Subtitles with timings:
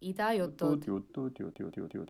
[0.00, 2.06] 伊达有多丢丢丢丢丢丢。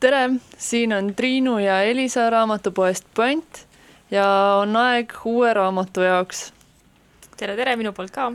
[0.00, 3.66] tere, siin on Triinu ja Elisa raamatupoest Punt
[4.10, 4.26] ja
[4.62, 6.52] on aeg uue raamatu jaoks.
[7.36, 8.30] tere, tere minu poolt ka.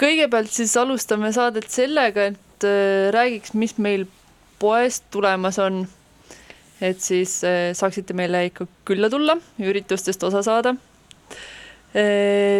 [0.00, 4.06] kõigepealt siis alustame saadet sellega, et äh, räägiks, mis meil
[4.58, 5.86] poest tulemas on.
[6.80, 10.76] et siis äh, saaksite meile ikka külla tulla üritustest osa saada.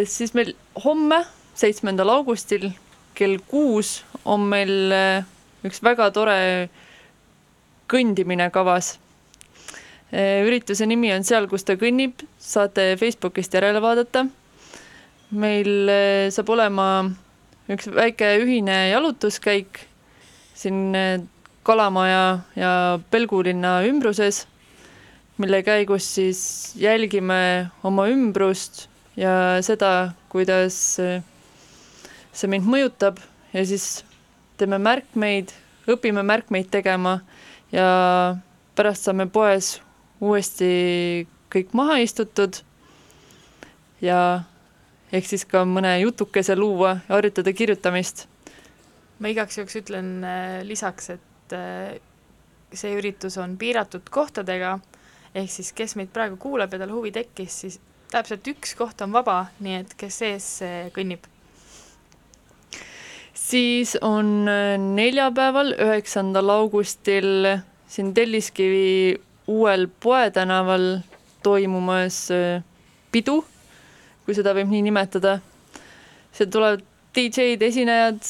[0.04, 2.70] siis meil homme, seitsmendal augustil
[3.14, 5.26] kell kuus on meil äh,
[5.64, 6.70] üks väga tore
[7.90, 8.98] kõndimine kavas.
[10.10, 14.26] ürituse nimi on Seal, kus ta kõnnib, saate Facebookist järele vaadata.
[15.30, 16.86] meil eh, saab olema
[17.70, 19.78] üks väike ühine jalutuskäik
[20.54, 21.20] siin eh,
[21.62, 24.46] Kalamaja ja Pelgulinna ümbruses,
[25.38, 30.98] mille käigus siis jälgime oma ümbrust ja seda, kuidas
[32.32, 33.20] see mind mõjutab
[33.52, 34.00] ja siis
[34.58, 35.52] teeme märkmeid,
[35.90, 37.20] õpime märkmeid tegema
[37.72, 38.36] ja
[38.76, 39.78] pärast saame poes
[40.20, 42.60] uuesti kõik maha istutud
[44.04, 44.20] ja
[45.12, 48.26] ehk siis ka mõne jutukese luua ja harjutada kirjutamist.
[49.18, 51.98] ma igaks juhuks ütlen äh, lisaks, et äh,
[52.72, 54.78] see üritus on piiratud kohtadega,
[55.34, 59.12] ehk siis kes meid praegu kuulab ja tal huvi tekkis, siis täpselt üks koht on
[59.12, 61.26] vaba, nii et kes ees, see kõnnib.
[63.34, 67.46] Siis on äh, neljapäeval, üheksandal augustil
[67.90, 71.00] siin Telliskivi uuel Poetänaval
[71.42, 72.62] toimumas äh,
[73.12, 73.40] pidu,
[74.24, 75.38] kui seda võib nii nimetada.
[76.32, 78.20] seal tulevad DJ-d, esinejad,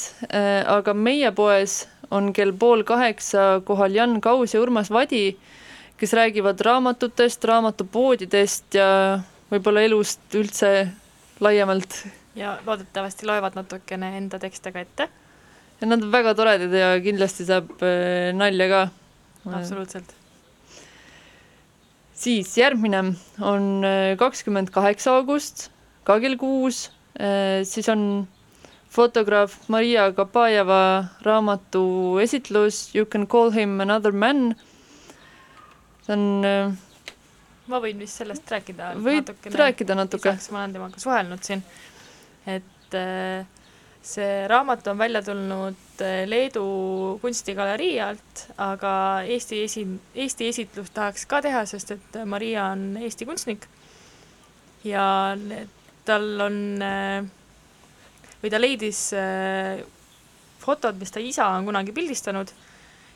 [0.73, 5.37] aga meie poes on kell pool kaheksa kohal Jan Kaus ja Urmas Vadi,
[6.01, 8.89] kes räägivad raamatutest, raamatupoodidest ja
[9.53, 10.73] võib-olla elust üldse
[11.45, 12.01] laiemalt
[12.39, 15.09] ja loodetavasti loevad natukene enda tekste ka ette,
[15.81, 18.81] nad on väga toredad ja kindlasti saab äh, nalja ka.
[19.51, 20.15] absoluutselt.
[22.15, 25.71] siis järgmine on äh, kakskümmend kaheksa august,
[26.05, 26.91] ka kell kuus,
[27.69, 28.29] siis on
[28.91, 34.55] fotograaf Maria Kapajeva raamatu esitlus You can call him another man.
[36.07, 36.79] see on,
[37.71, 40.35] ma võin vist sellest rääkida võid rääkida natuke?
[40.51, 41.63] ma olen temaga suhelnud siin,
[42.47, 43.47] et äh,
[44.03, 48.93] see raamat on välja tulnud äh, Leedu kunstigalerii alt, aga
[49.29, 49.85] Eesti esi,
[50.15, 53.69] Eesti esitlust tahaks ka teha, sest et Maria on Eesti kunstnik
[54.85, 55.37] ja
[56.09, 57.21] tal on äh,
[58.41, 59.11] või ta leidis
[60.61, 62.53] fotod, mis ta isa on kunagi pildistanud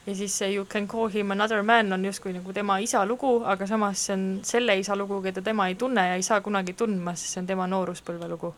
[0.06, 3.43] ja siis see You can call him another man on justkui nagu tema isa lugu,
[3.45, 6.73] aga samas see on selle isa lugu, keda tema ei tunne ja ei saa kunagi
[6.73, 8.55] tundma, sest see on tema nooruspõlve lugu.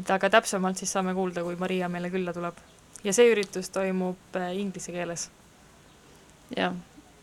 [0.00, 2.56] Et aga täpsemalt siis saame kuulda, kui Maria meile külla tuleb.
[3.04, 5.28] ja see üritus toimub äh, inglise keeles.
[6.56, 6.74] jah,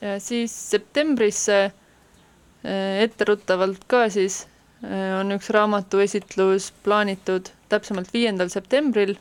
[0.02, 4.44] ja siis septembrisse äh, etteruttavalt ka siis
[4.84, 9.16] äh, on üks raamatuesitlus plaanitud täpsemalt viiendal septembril.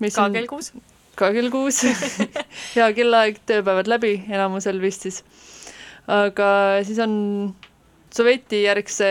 [0.00, 0.72] ka kell kuus.
[1.16, 1.82] ka kell kuus
[2.76, 5.22] hea kellaaeg, tööpäevad läbi enamusel vist siis.
[6.06, 6.50] aga
[6.86, 7.16] siis on
[8.16, 9.10] sovjetijärgse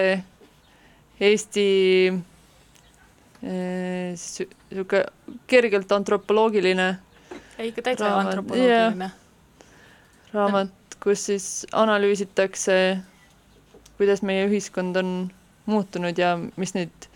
[1.15, 1.61] Eesti
[4.17, 5.03] sihuke
[5.47, 6.87] kergelt antropoloogiline
[7.57, 9.11] ei, ikka täitsa Raamat, antropoloogiline.
[10.33, 12.97] raamat, kus siis analüüsitakse,
[13.97, 15.11] kuidas meie ühiskond on
[15.65, 17.09] muutunud ja mis neid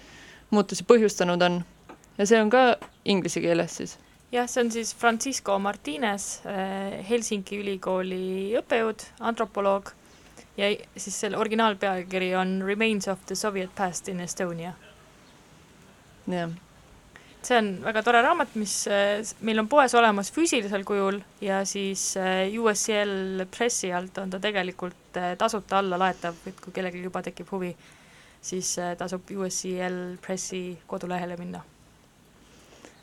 [0.50, 1.64] muutusi põhjustanud on.
[2.18, 2.64] ja see on ka
[3.06, 3.98] inglise keeles siis.
[4.32, 6.42] jah, see on siis Francisco Martinez,
[7.10, 9.92] Helsingi ülikooli õppejõud, antropoloog
[10.58, 14.74] ja siis selle originaalpealkiri on Remains of the Soviet Past in Estonia.
[16.30, 16.50] jah,
[17.42, 22.12] see on väga tore raamat, mis s- meil on poes olemas füüsilisel kujul ja siis
[22.20, 27.22] äh, USCL Pressi alt on ta tegelikult äh, tasuta alla laetav, et kui kellelgi juba
[27.26, 27.72] tekib huvi,
[28.42, 31.64] siis tasub USCL Pressi kodulehele minna.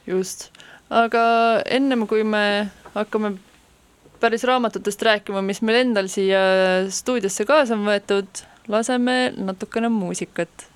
[0.06, 0.50] just.
[0.90, 1.22] aga
[1.66, 3.32] ennem kui me hakkame
[4.20, 6.38] päris raamatutest rääkima, mis meil endal siia
[6.90, 10.68] stuudiosse kaasa on võetud, laseme natukene muusikat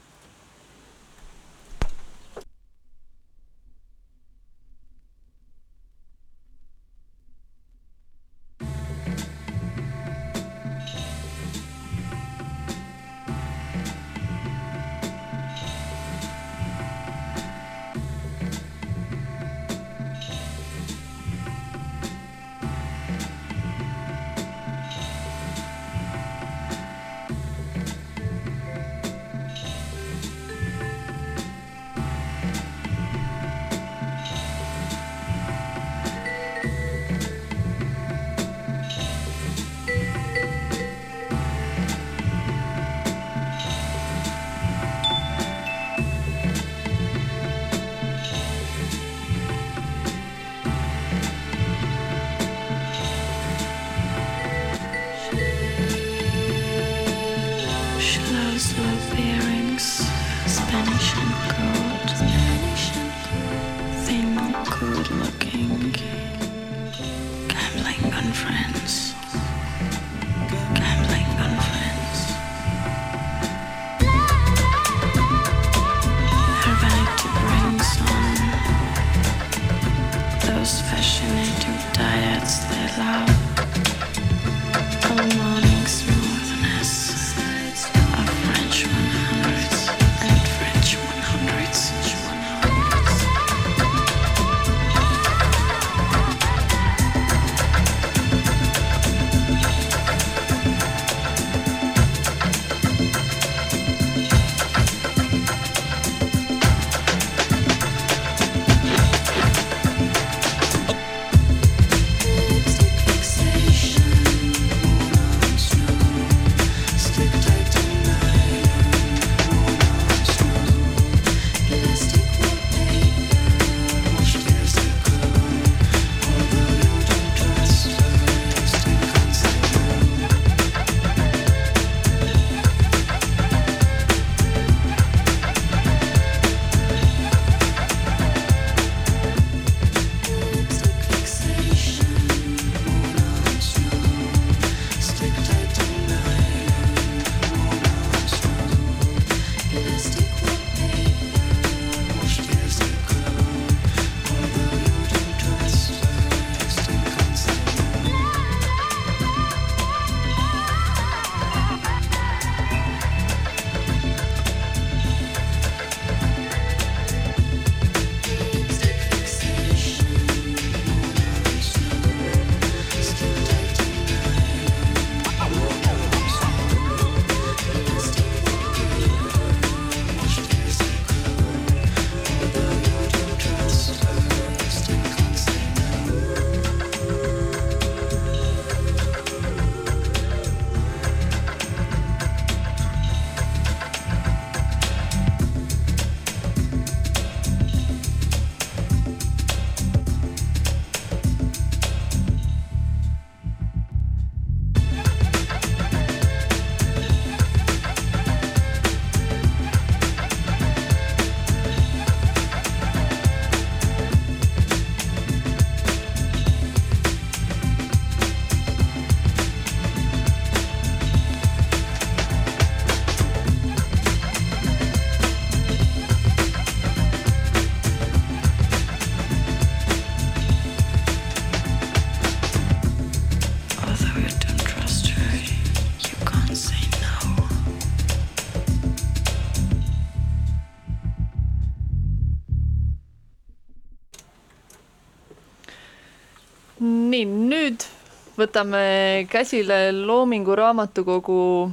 [248.41, 251.71] võtame käsile Loomingu Raamatukogu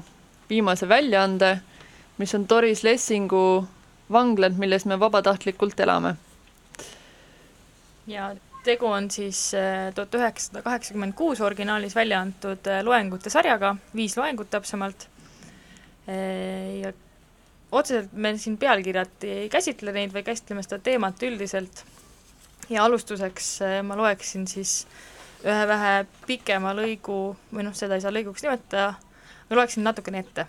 [0.49, 1.57] viimase väljaande,
[2.17, 3.67] mis on Doris Lessingu
[4.11, 6.15] Vangland, milles me vabatahtlikult elame.
[8.07, 8.29] ja
[8.63, 14.17] tegu on siis äh, tuhat üheksasada kaheksakümmend kuus originaalis välja antud äh, loengute sarjaga, viis
[14.17, 15.09] loengut täpsemalt.
[16.07, 16.93] ja
[17.71, 21.83] otseselt me siin pealkirjati ei käsitle neid, vaid käsitleme seda teemat üldiselt.
[22.69, 24.85] ja alustuseks äh, ma loeksin siis
[25.45, 28.93] ühe vähe pikema lõigu, või noh, seda ei saa lõiguks nimetada,
[29.49, 30.47] ma loeksin natukene ette.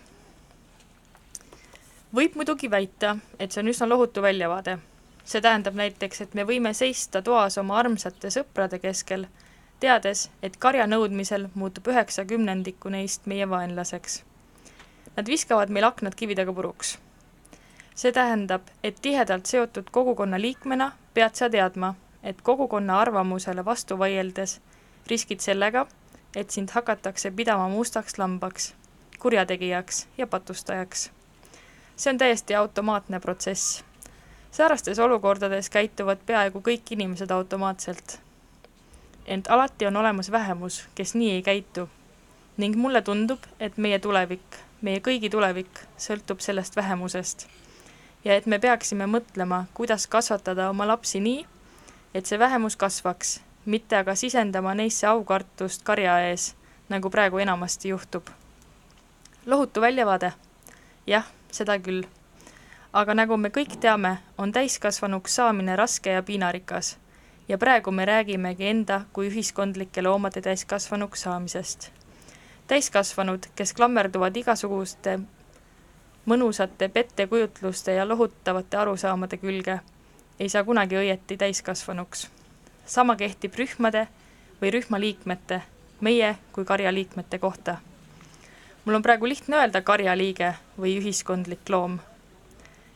[2.14, 4.78] võib muidugi väita, et see on üsna lohutu väljavaade
[5.28, 9.26] see tähendab näiteks, et me võime seista toas oma armsate sõprade keskel,
[9.80, 14.22] teades, et karja nõudmisel muutub üheksa kümnendikku neist meie vaenlaseks.
[15.16, 16.98] Nad viskavad meil aknad kividega puruks.
[17.98, 24.60] see tähendab, et tihedalt seotud kogukonna liikmena pead sa teadma, et kogukonna arvamusele vastu vaieldes
[25.10, 25.86] riskid sellega,
[26.36, 28.74] et sind hakatakse pidama mustaks lambaks,
[29.18, 31.10] kurjategijaks ja patustajaks.
[31.96, 33.82] see on täiesti automaatne protsess
[34.50, 38.20] säärastes olukordades käituvad peaaegu kõik inimesed automaatselt.
[39.26, 41.88] ent alati on olemas vähemus, kes nii ei käitu.
[42.56, 47.46] ning mulle tundub, et meie tulevik, meie kõigi tulevik sõltub sellest vähemusest.
[48.24, 51.46] ja et me peaksime mõtlema, kuidas kasvatada oma lapsi nii,
[52.14, 56.54] et see vähemus kasvaks, mitte aga sisendama neisse aukartust karja ees,
[56.88, 58.28] nagu praegu enamasti juhtub.
[59.46, 60.32] lohutu väljavaade?
[61.06, 62.06] jah, seda küll
[62.92, 66.96] aga nagu me kõik teame, on täiskasvanuks saamine raske ja piinarikas.
[67.48, 71.90] ja praegu me räägimegi enda kui ühiskondlike loomade täiskasvanuks saamisest.
[72.66, 75.20] täiskasvanud, kes klammerduvad igasuguste
[76.26, 79.80] mõnusate pettekujutluste ja lohutavate arusaamade külge,
[80.40, 82.30] ei saa kunagi õieti täiskasvanuks.
[82.88, 84.06] Sama kehtib rühmade
[84.62, 85.60] või rühma liikmete,
[86.00, 87.76] meie kui karjaliikmete kohta.
[88.84, 91.98] mul on praegu lihtne öelda karjaliige või ühiskondlik loom.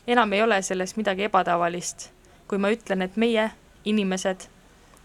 [0.07, 2.11] enam ei ole selles midagi ebatavalist,
[2.49, 3.51] kui ma ütlen, et meie,
[3.85, 4.49] inimesed,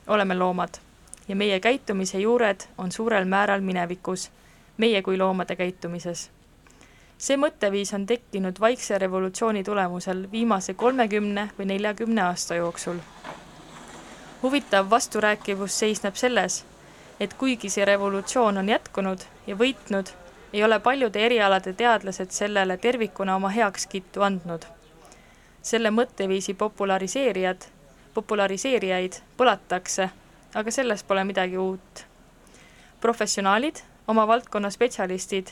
[0.07, 0.79] oleme loomad
[1.27, 4.31] ja meie käitumise juured on suurel määral minevikus,
[4.77, 6.29] meie kui loomade käitumises
[7.17, 13.01] see mõtteviis on tekkinud vaikse revolutsiooni tulemusel viimase kolmekümne või neljakümne aasta jooksul.
[14.43, 16.65] Huvitav vasturääkivus seisneb selles,
[17.19, 20.11] et kuigi see revolutsioon on jätkunud ja võitnud,
[20.53, 24.65] ei ole paljude erialade teadlased sellele tervikuna oma heakskiitu andnud.
[25.61, 27.65] selle mõtteviisi populariseerijad,
[28.13, 30.09] populariseerijaid põlatakse,
[30.55, 32.05] aga selles pole midagi uut.
[33.01, 33.75] professionaalid,
[34.07, 35.47] oma valdkonna spetsialistid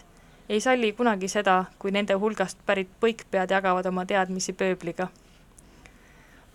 [0.49, 5.07] ei salli kunagi seda, kui nende hulgast pärit põikpead jagavad oma teadmisi pööbliga.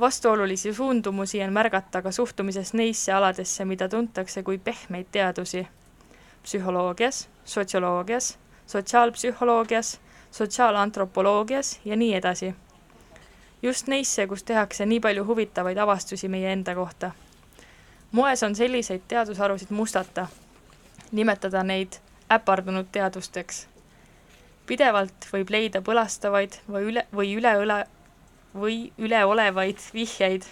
[0.00, 5.66] Vastuolulisi suundumusi on märgata ka suhtumises neisse aladesse, mida tuntakse kui pehmeid teadusi.
[6.42, 12.54] psühholoogias, sotsioloogias, sotsiaalpsühholoogias, sotsiaalantropoloogias ja nii edasi.
[13.62, 17.10] just neisse, kus tehakse nii palju huvitavaid avastusi meie enda kohta.
[18.12, 20.26] moes on selliseid teadusharusid mustata,
[21.12, 21.92] nimetada neid
[22.30, 23.70] äpardunud teadusteks
[24.70, 27.78] pidevalt võib leida põlastavaid või üle, või üle õle,
[28.54, 30.42] või üleolevaid vihjeid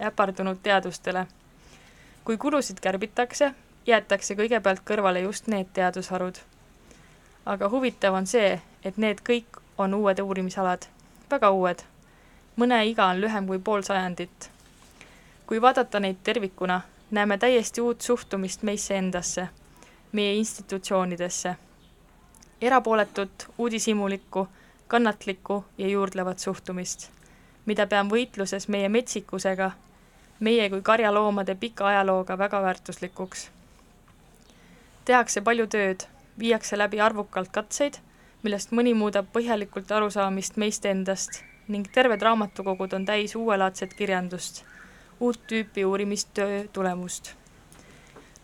[0.00, 1.26] äpardunud teadustele.
[2.24, 3.54] kui kulusid kärbitakse,
[3.86, 6.38] jäetakse kõigepealt kõrvale just need teadusharud.
[7.46, 10.86] aga huvitav on see, et need kõik on uued uurimisalad,
[11.30, 11.82] väga uued.
[12.56, 14.50] mõne iga on lühem kui pool sajandit.
[15.46, 19.48] kui vaadata neid tervikuna, näeme täiesti uut suhtumist meisse endasse,
[20.12, 21.56] meie institutsioonidesse
[22.60, 24.48] erapooletut, uudishimulikku,
[24.88, 27.10] kannatlikku ja juurdlevat suhtumist,
[27.66, 29.70] mida pean võitluses meie metsikusega,
[30.40, 33.50] meie kui karjaloomade pika ajalooga väga väärtuslikuks.
[35.04, 36.04] tehakse palju tööd,
[36.38, 37.98] viiakse läbi arvukalt katseid,
[38.42, 44.64] millest mõni muudab põhjalikult arusaamist meist endast ning terved raamatukogud on täis uuelaadset kirjandust,
[45.20, 47.34] uut tüüpi uurimistöö tulemust.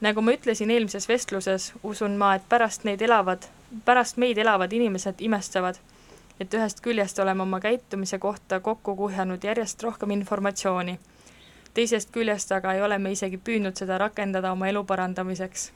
[0.01, 3.49] nagu ma ütlesin eelmises vestluses, usun ma, et pärast neid elavad
[3.85, 5.79] pärast meid elavad inimesed imestavad,
[6.41, 10.99] et ühest küljest oleme oma käitumise kohta kokku kuhjanud järjest rohkem informatsiooni.
[11.75, 15.73] teisest küljest aga ei ole me isegi püüdnud seda rakendada oma elu parandamiseks.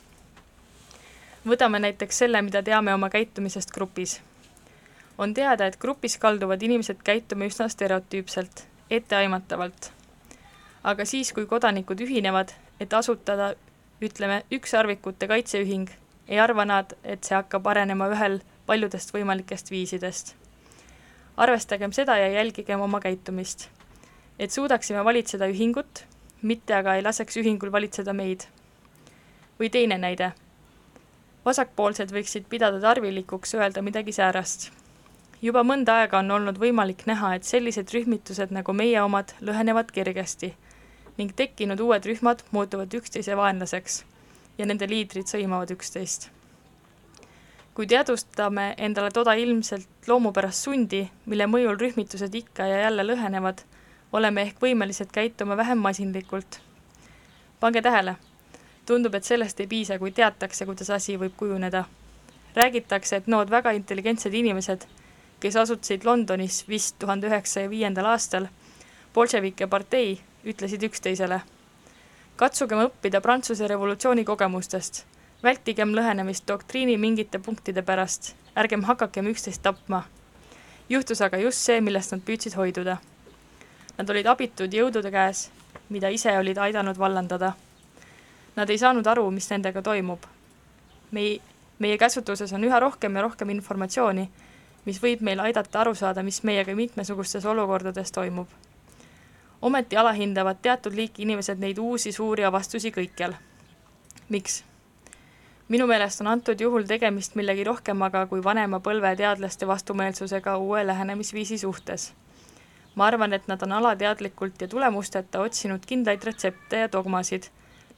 [1.47, 4.21] võtame näiteks selle, mida teame oma käitumisest grupis.
[5.19, 9.93] on teada, et grupis kalduvad inimesed käituma üsna stereotüüpselt, etteaimatavalt.
[10.85, 13.55] aga siis, kui kodanikud ühinevad, et asutada
[14.03, 15.91] ütleme, ükssarvikute kaitseühing
[16.29, 20.35] ei arva nad, et see hakkab arenema ühel paljudest võimalikest viisidest.
[21.39, 23.69] Arvestagem seda ja jälgigem oma käitumist.
[24.39, 26.05] et suudaksime valitseda ühingut,
[26.43, 28.47] mitte aga ei laseks ühingul valitseda meid.
[29.61, 30.33] või teine näide.
[31.45, 34.71] vasakpoolsed võiksid pidada tarvilikuks öelda midagi säärast.
[35.43, 40.55] juba mõnda aega on olnud võimalik näha, et sellised rühmitused nagu meie omad lõhenevad kergesti
[41.19, 44.05] ning tekkinud uued rühmad muutuvad üksteise vaenlaseks
[44.59, 46.31] ja nende liidrid sõimavad üksteist.
[47.75, 53.63] kui teadvustame endale toda ilmselt loomupärast sundi, mille mõjul rühmitused ikka ja jälle lõhenevad,
[54.13, 56.61] oleme ehk võimelised käituma vähem masinlikult.
[57.61, 58.17] pange tähele,
[58.87, 61.85] tundub, et sellest ei piisa, kui teatakse, kuidas asi võib kujuneda.
[62.55, 64.87] räägitakse, et nood väga intelligentsed inimesed,
[65.41, 68.49] kes asutasid Londonis vist tuhande üheksasaja viiendal aastal,
[69.15, 71.41] bolševike partei, ütlesid üksteisele
[72.39, 75.03] katsugem õppida Prantsuse revolutsiooni kogemustest.
[75.43, 80.03] Vältigem lõhenemist doktriini mingite punktide pärast, ärgem hakakem üksteist tapma.
[80.89, 82.97] juhtus aga just see, millest nad püüdsid hoiduda.
[83.99, 85.51] Nad olid abitud jõudude käes,
[85.89, 87.53] mida ise olid aidanud vallandada.
[88.57, 90.27] Nad ei saanud aru, mis nendega toimub.
[91.13, 91.41] mei-,
[91.79, 94.31] meie käsutuses on üha rohkem ja rohkem informatsiooni,
[94.85, 98.49] mis võib meil aidata aru saada, mis meiega mitmesugustes olukordades toimub
[99.63, 103.35] ometi alahindavad teatud liiki inimesed neid uusi suuri avastusi kõikjal.
[104.29, 104.65] miks?
[105.69, 111.59] Minu meelest on antud juhul tegemist millegi rohkemaga kui vanema põlve teadlaste vastumeelsusega uue lähenemisviisi
[111.59, 112.13] suhtes.
[112.95, 117.43] ma arvan, et nad on alateadlikult ja tulemusteta otsinud kindlaid retsepte ja dogmasid,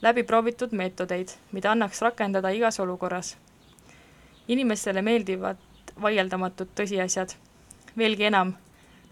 [0.02, 3.36] läbiproovitud meetodeid, mida annaks rakendada igas olukorras.
[4.48, 5.56] inimestele meeldivad
[6.02, 7.34] vaieldamatult tõsiasjad.
[7.96, 8.54] veelgi enam,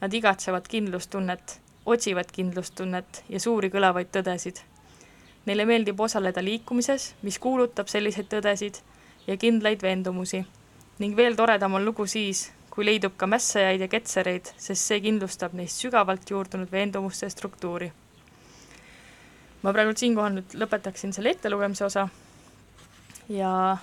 [0.00, 4.60] nad igatsevad kindlustunnet otsivad kindlustunnet ja suuri kõlavaid tõdesid.
[5.48, 8.82] Neile meeldib osaleda liikumises, mis kuulutab selliseid tõdesid
[9.26, 10.44] ja kindlaid veendumusi.
[10.98, 15.54] ning veel toredam on lugu siis, kui leidub ka mässajaid ja ketsereid, sest see kindlustab
[15.54, 17.92] neist sügavalt juurdunud veendumuste struktuuri.
[19.62, 22.08] ma praegu siinkohal nüüd lõpetaksin selle ettelugemise osa
[23.28, 23.76] ja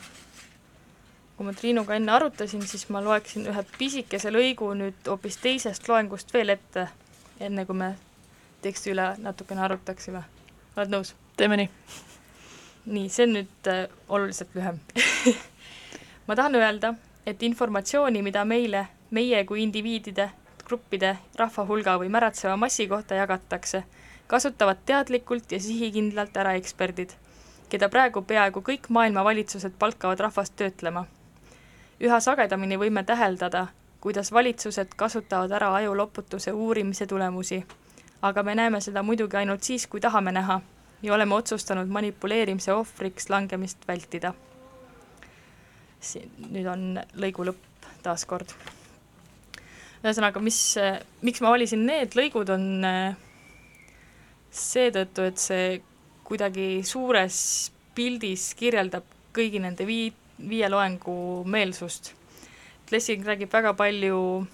[1.38, 6.34] kui ma Triinuga enne arutasin, siis ma loeksin ühe pisikese lõigu nüüd hoopis teisest loengust
[6.34, 6.88] veel ette,
[7.40, 7.96] enne kui me
[8.62, 10.24] teksti üle natukene arutaksime.
[10.78, 11.16] oled nõus?
[11.38, 11.70] Teeme nii.
[12.86, 14.80] nii, see on nüüd äh, oluliselt lühem
[16.28, 16.94] ma tahan öelda,
[17.26, 20.30] et informatsiooni, mida meile, meie kui indiviidide,
[20.66, 23.84] gruppide, rahva hulga või märatseva massi kohta jagatakse,
[24.28, 27.14] kasutavad teadlikult ja sihikindlalt ära eksperdid,
[27.70, 31.06] keda praegu peaaegu kõik maailma valitsused palkavad rahvast töötlema.
[32.02, 33.68] üha sagedamini võime täheldada,
[34.02, 37.66] kuidas valitsused kasutavad ära ajuloputuse uurimise tulemusi.
[38.22, 40.62] aga me näeme seda muidugi ainult siis, kui tahame näha
[41.06, 44.34] ja oleme otsustanud manipuleerimise ohvriks langemist vältida.
[46.06, 48.52] siin, nüüd on lõigu lõpp taas kord.
[50.04, 50.60] ühesõnaga, mis,
[51.22, 53.16] miks ma valisin need lõigud, on äh,
[54.52, 55.82] seetõttu, et see
[56.26, 57.38] kuidagi suures
[57.96, 60.14] pildis kirjeldab kõigi nende vii-,
[60.50, 62.14] viie loengu meelsust.
[62.92, 64.46] Lessing räägib väga palju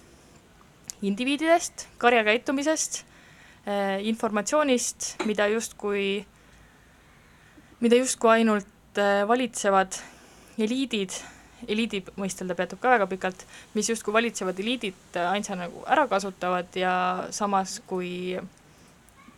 [1.02, 3.02] indiviididest, karjakäitumisest,
[3.66, 6.24] eh, informatsioonist, mida justkui,
[7.82, 9.98] mida justkui ainult eh, valitsevad
[10.62, 11.14] eliidid,
[11.68, 16.74] eliidi mõistel ta peatub ka väga pikalt, mis justkui valitsevad eliidid ainsana nagu ära kasutavad
[16.78, 16.94] ja
[17.34, 18.38] samas, kui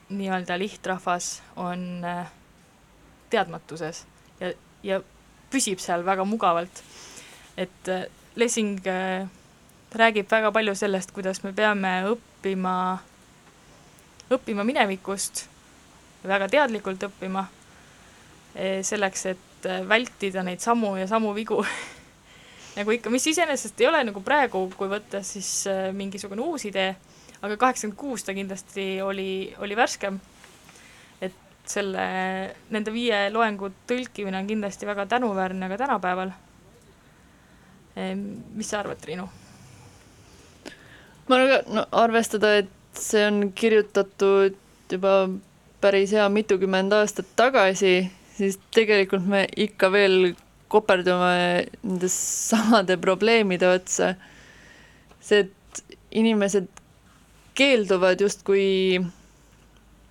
[0.09, 2.27] nii-öelda lihtrahvas on äh,
[3.31, 4.05] teadmatuses
[4.41, 4.53] ja,
[4.83, 5.01] ja
[5.51, 6.83] püsib seal väga mugavalt.
[7.57, 9.29] et äh, Lessing äh,
[9.95, 12.99] räägib väga palju sellest, kuidas me peame õppima,
[14.35, 15.45] õppima minevikust,
[16.27, 17.45] väga teadlikult õppima,
[18.55, 21.59] selleks, et vältida neid samu ja samu vigu
[22.77, 25.64] nagu ikka, mis iseenesest ei ole nagu praegu, kui võtta siis
[25.97, 26.93] mingisugune uus idee
[27.45, 30.21] aga kaheksakümmend kuus ta kindlasti oli, oli värskem.
[31.21, 31.35] et
[31.69, 32.05] selle,
[32.73, 36.33] nende viie loengu tõlkimine on kindlasti väga tänuväärne ka tänapäeval.
[38.55, 39.29] mis sa arvad, Triinu?
[41.29, 44.57] ma arvan, no arvestada, et see on kirjutatud
[44.90, 45.29] juba
[45.81, 50.35] päris hea mitukümmend aastat tagasi, siis tegelikult me ikka veel
[50.73, 54.14] koperdume nende samade probleemide otsa.
[55.25, 56.66] see, et inimesed
[57.57, 59.01] keelduvad justkui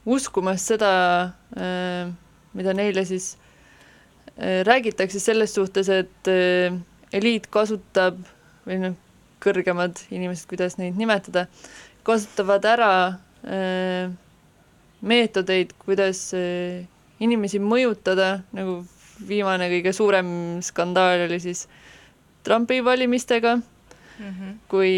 [0.09, 0.93] uskumast seda,
[1.55, 2.09] äh,
[2.57, 3.36] mida neile siis
[4.38, 6.73] äh, räägitakse selles suhtes, et äh,
[7.13, 8.19] eliit kasutab
[8.67, 8.97] või noh,
[9.43, 11.45] kõrgemad inimesed, kuidas neid nimetada,
[12.07, 12.91] kasutavad ära
[15.03, 16.21] meetodeid, kuidas
[17.23, 18.81] inimesi mõjutada, nagu
[19.27, 20.29] viimane kõige suurem
[20.65, 21.67] skandaal oli siis
[22.43, 24.55] Trumpi valimistega mm, -hmm.
[24.67, 24.93] kui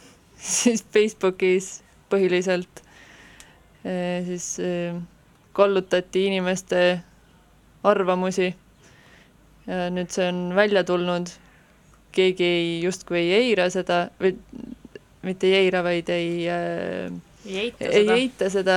[0.60, 2.82] siis Facebookis põhiliselt
[3.84, 4.94] eh, siis eh,
[5.52, 7.00] kallutati inimeste
[7.82, 8.54] arvamusi.
[9.66, 11.30] ja nüüd see on välja tulnud,
[12.14, 14.36] keegi ei, justkui ei eira seda või
[15.26, 17.10] mitte ei eira, vaid ei äh,
[17.46, 18.14] ei eita ei seda.
[18.14, 18.76] eita seda.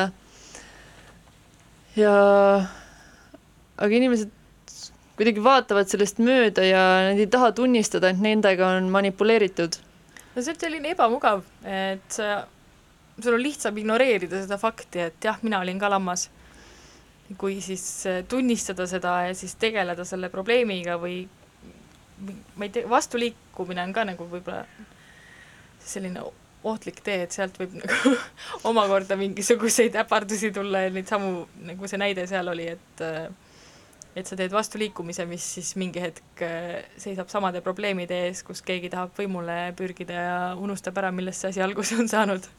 [1.99, 2.13] Ja
[3.79, 4.31] aga inimesed
[5.19, 9.75] kuidagi vaatavad sellest mööda ja nad ei taha tunnistada, et nendega on manipuleeritud.
[10.35, 12.19] No see on selline ebamugav, et
[13.23, 16.29] sul on lihtsam ignoreerida seda fakti, et jah, mina olin ka lammas,
[17.37, 21.21] kui siis eh, tunnistada seda ja siis tegeleda selle probleemiga või
[22.55, 24.63] ma ei tea, vastuliikumine on ka nagu võib-olla
[25.83, 26.23] selline
[26.63, 28.15] ohtlik tee, et sealt võib nagu
[28.67, 33.29] omakorda mingisuguseid äpardusi tulla ja neid samu, nagu see näide seal oli, et äh,
[34.17, 38.91] et sa teed vastuliikumise, mis siis mingi hetk äh, seisab samade probleemide ees, kus keegi
[38.91, 42.49] tahab võimule pürgida ja unustab ära, millest see asi alguse on saanud.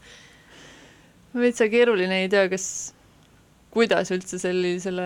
[1.35, 2.65] veitsa keeruline, ei tea, kas,
[3.71, 5.05] kuidas üldse sellisele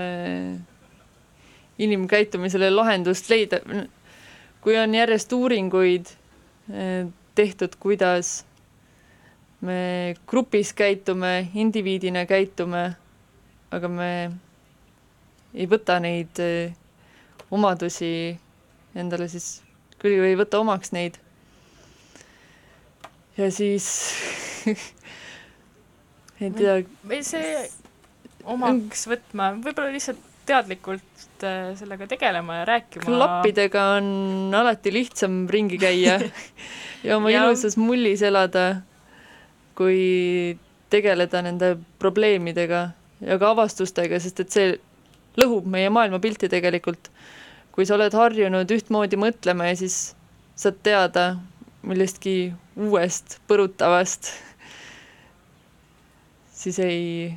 [1.81, 3.59] inimkäitumisele lahendust leida.
[4.61, 6.13] kui on järjest uuringuid
[6.71, 8.45] äh, tehtud, kuidas
[9.65, 12.87] me grupis käitume, indiviidina käitume,
[13.73, 14.09] aga me
[15.55, 16.75] ei võta neid eh,
[17.53, 18.35] omadusi
[18.95, 19.59] endale siis,
[20.01, 21.17] küll ei võta omaks neid.
[23.37, 23.87] ja siis
[26.41, 26.79] ei tea.
[27.03, 27.65] või see
[28.45, 33.05] omaks võtma, võib-olla lihtsalt teadlikult äh, sellega tegelema ja rääkima.
[33.05, 36.19] klappidega on alati lihtsam ringi käia
[37.05, 37.43] ja oma ja...
[37.43, 38.83] ilusas mullis elada,
[39.75, 40.57] kui
[40.93, 42.81] tegeleda nende probleemidega
[43.25, 44.75] ja ka avastustega, sest et see
[45.39, 47.11] lõhub meie maailmapilti tegelikult.
[47.75, 50.15] kui sa oled harjunud ühtmoodi mõtlema ja siis
[50.55, 51.25] saad teada
[51.83, 54.29] millestki uuest, põrutavast,
[56.55, 57.35] siis ei,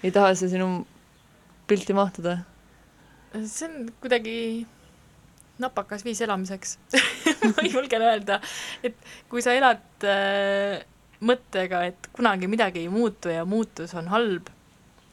[0.00, 0.70] ei taha see sinu
[1.68, 2.38] pilti mahtuda.
[3.44, 4.38] see on kuidagi
[5.60, 6.78] napakas viis elamiseks
[7.54, 8.40] ma julgen öelda,
[8.86, 8.96] et
[9.30, 10.80] kui sa elad äh,
[11.20, 14.48] mõttega, et kunagi midagi ei muutu ja muutus on halb,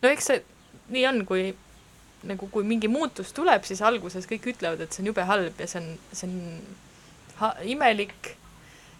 [0.01, 0.43] no eks see
[0.93, 1.49] nii on, kui
[2.27, 5.69] nagu kui mingi muutus tuleb, siis alguses kõik ütlevad, et see on jube halb ja
[5.69, 8.33] see on, see on imelik,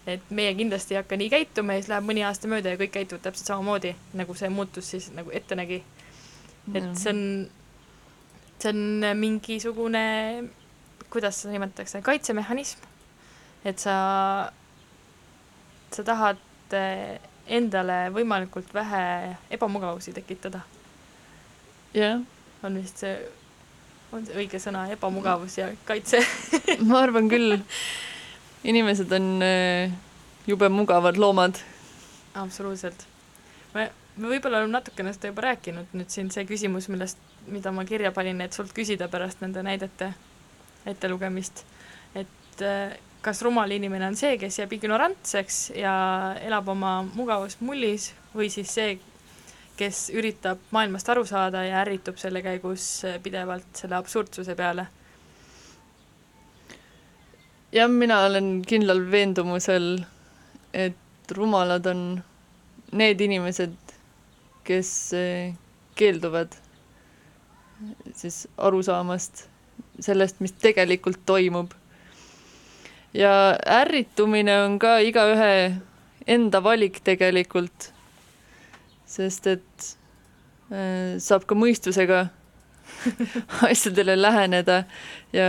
[0.08, 2.94] et meie kindlasti ei hakka nii käituma ja siis läheb mõni aasta mööda ja kõik
[2.94, 5.82] käituvad täpselt samamoodi, nagu see muutus siis nagu ette nägi.
[6.74, 7.22] et see on,
[8.60, 10.04] see on mingisugune,
[11.10, 12.80] kuidas seda nimetatakse, kaitsemehhanism.
[13.64, 14.52] et sa,
[15.90, 16.40] sa tahad
[16.72, 20.60] eh, endale võimalikult vähe ebamugavusi tekitada.
[21.94, 22.20] jah
[22.62, 23.14] on vist see,
[24.12, 26.20] on see õige sõna, ebamugavus ja kaitse
[26.88, 27.58] ma arvan küll.
[28.66, 29.92] inimesed on äh,
[30.46, 31.60] jube mugavad loomad.
[32.34, 33.06] absoluutselt.
[33.74, 37.86] me, me võib-olla oleme natukene seda juba rääkinud, nüüd siin see küsimus, millest, mida ma
[37.88, 40.12] kirja panin, et sult küsida pärast nende näidete
[40.90, 41.64] ettelugemist,
[42.18, 45.94] et äh, kas rumal inimene on see, kes jääb ignorantseks ja
[46.44, 48.98] elab oma mugavusmullis või siis see,
[49.78, 52.86] kes üritab maailmast aru saada ja ärritub selle käigus
[53.22, 54.86] pidevalt selle absurdsuse peale.
[57.72, 59.98] jah, mina olen kindlal veendumusel,
[60.72, 62.02] et rumalad on
[62.92, 63.76] need inimesed,
[64.64, 65.54] kes eh,
[65.98, 66.54] keelduvad
[68.16, 69.44] siis aru saamast
[70.00, 71.72] sellest, mis tegelikult toimub.
[73.14, 75.74] ja ärritumine on ka igaühe
[76.26, 77.92] enda valik tegelikult
[79.08, 79.86] sest et
[80.72, 82.26] äh, saab ka mõistusega
[83.70, 84.82] asjadele läheneda
[85.32, 85.48] ja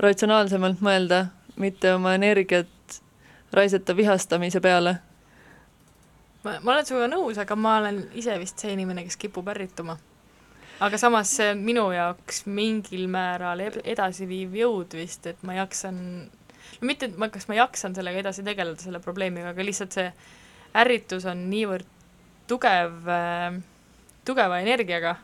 [0.00, 1.26] ratsionaalsemalt mõelda,
[1.60, 3.00] mitte oma energiat
[3.52, 4.98] raisata vihastamise peale.
[6.44, 9.98] ma, ma olen sinuga nõus, aga ma olen ise vist see inimene, kes kipub ärrituma.
[10.84, 16.00] Aga samas see minu jaoks mingil määral edasiviiv jõud vist, et ma jaksan,
[16.78, 20.08] no mitte, et ma, kas ma jaksan sellega edasi tegeleda, selle probleemiga, aga lihtsalt see
[20.78, 21.88] ärritus on niivõrd
[22.48, 23.58] tugev, äh,
[24.28, 25.16] tugeva energiaga,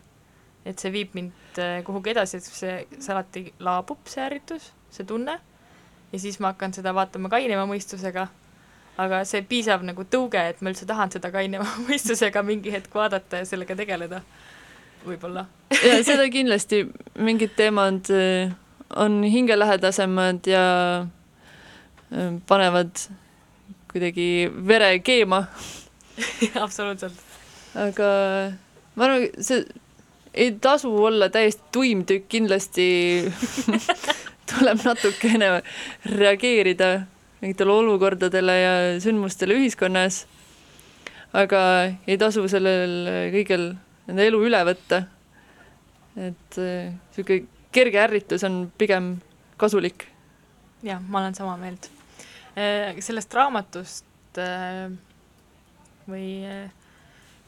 [0.66, 5.06] et see viib mind äh, kuhugi edasi, et see, see alati laabub, see ärritus, see
[5.08, 5.38] tunne,
[6.12, 8.26] ja siis ma hakkan seda vaatama kainema mõistusega,
[9.04, 13.42] aga see piisav nagu tõuge, et ma üldse tahan seda kainema mõistusega mingi hetk vaadata
[13.42, 14.22] ja sellega tegeleda,
[15.06, 15.46] võib-olla.
[15.84, 16.84] ja seda kindlasti,
[17.18, 18.54] mingid teemad äh,
[18.96, 20.64] on hingelähedasemad ja
[22.46, 23.00] panevad
[23.90, 25.44] kuidagi vere keema
[26.64, 27.16] absoluutselt.
[27.74, 28.10] aga
[28.94, 29.64] ma arvan, see
[30.34, 32.86] ei tasu olla täiesti tuim tükk, kindlasti
[34.50, 35.50] tuleb natukene
[36.10, 36.90] reageerida
[37.42, 40.24] mingitele olukordadele ja sündmustele ühiskonnas.
[41.32, 41.60] aga
[42.06, 42.94] ei tasu sellel
[43.34, 43.74] kõigel
[44.08, 45.04] enda elu üle võtta.
[46.14, 49.16] et niisugune äh, kerge ärritus on pigem
[49.58, 50.06] kasulik.
[50.82, 51.90] jah, ma olen sama meelt.
[52.54, 54.86] Äh, sellest raamatust äh,
[56.06, 56.28] või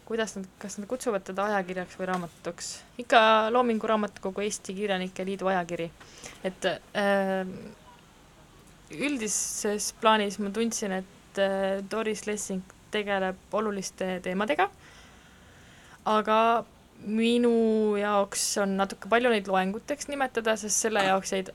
[0.07, 2.73] kuidas nad, kas nad kutsuvad teda ajakirjaks või raamatuks?
[3.05, 3.21] ikka
[3.53, 5.91] Loomingu Raamatukogu Eesti Kirjanike Liidu ajakiri.
[6.45, 6.71] et
[8.97, 11.41] üldises plaanis ma tundsin, et
[11.91, 12.63] Doris Lessing
[12.95, 14.71] tegeleb oluliste teemadega,
[16.07, 16.39] aga
[17.07, 17.53] minu
[18.01, 21.53] jaoks on natuke palju neid loenguteks nimetada, sest selle jaoks jäid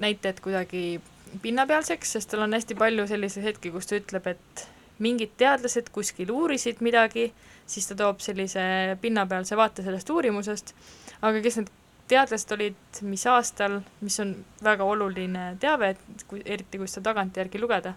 [0.00, 1.00] näited kuidagi
[1.42, 4.64] pinnapealseks, sest tal on hästi palju selliseid hetki, kus ta ütleb, et
[5.04, 7.28] mingid teadlased kuskil uurisid midagi,
[7.68, 8.62] siis ta toob sellise
[9.02, 10.72] pinnapealse vaate sellest uurimusest,
[11.20, 11.74] aga kes need
[12.08, 14.32] teadlased olid, mis aastal, mis on
[14.64, 17.94] väga oluline teave, et kui, eriti kui seda tagantjärgi lugeda.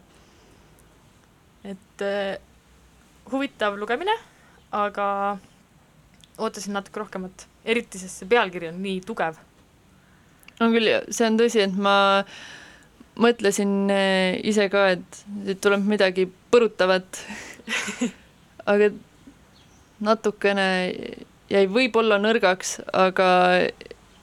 [1.64, 2.42] et äh,
[3.32, 4.16] huvitav lugemine,
[4.74, 5.38] aga
[6.42, 9.40] ootasin natuke rohkemat, eriti sest see pealkiri on nii tugev.
[10.62, 11.96] on küll, see on tõsi, et ma
[13.22, 17.22] mõtlesin äh, ise ka, et, et tuleb midagi põrutavat
[18.72, 18.92] aga
[20.02, 20.68] natukene
[21.52, 23.28] jäi võib-olla nõrgaks, aga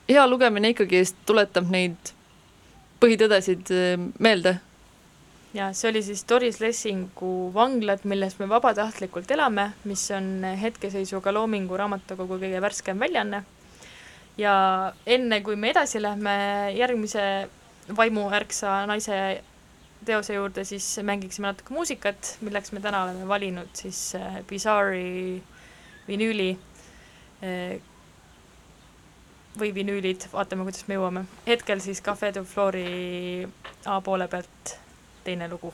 [0.09, 2.15] hea lugemine ikkagi tuletab neid
[3.03, 4.59] põhitõdesid äh, meelde.
[5.59, 11.77] Ja see oli siis Doris Lessingu Vanglad, milles me vabatahtlikult elame, mis on hetkeseisuga Loomingu
[11.79, 13.43] Raamatukogu kõige värskem väljaanne.
[14.39, 14.55] ja
[15.07, 16.35] enne, kui me edasi lähme
[16.77, 17.49] järgmise
[17.97, 19.43] vaimuärksa naise
[20.07, 25.43] teose juurde, siis mängiksime natuke muusikat, milleks me täna oleme valinud siis äh, Bizarre'i
[26.07, 26.53] vinüüli
[27.43, 27.81] äh,
[29.59, 31.25] või vinüülid, vaatame, kuidas me jõuame.
[31.49, 33.49] hetkel siis Cafe du Flori
[33.87, 34.79] A poole pealt
[35.25, 35.73] teine lugu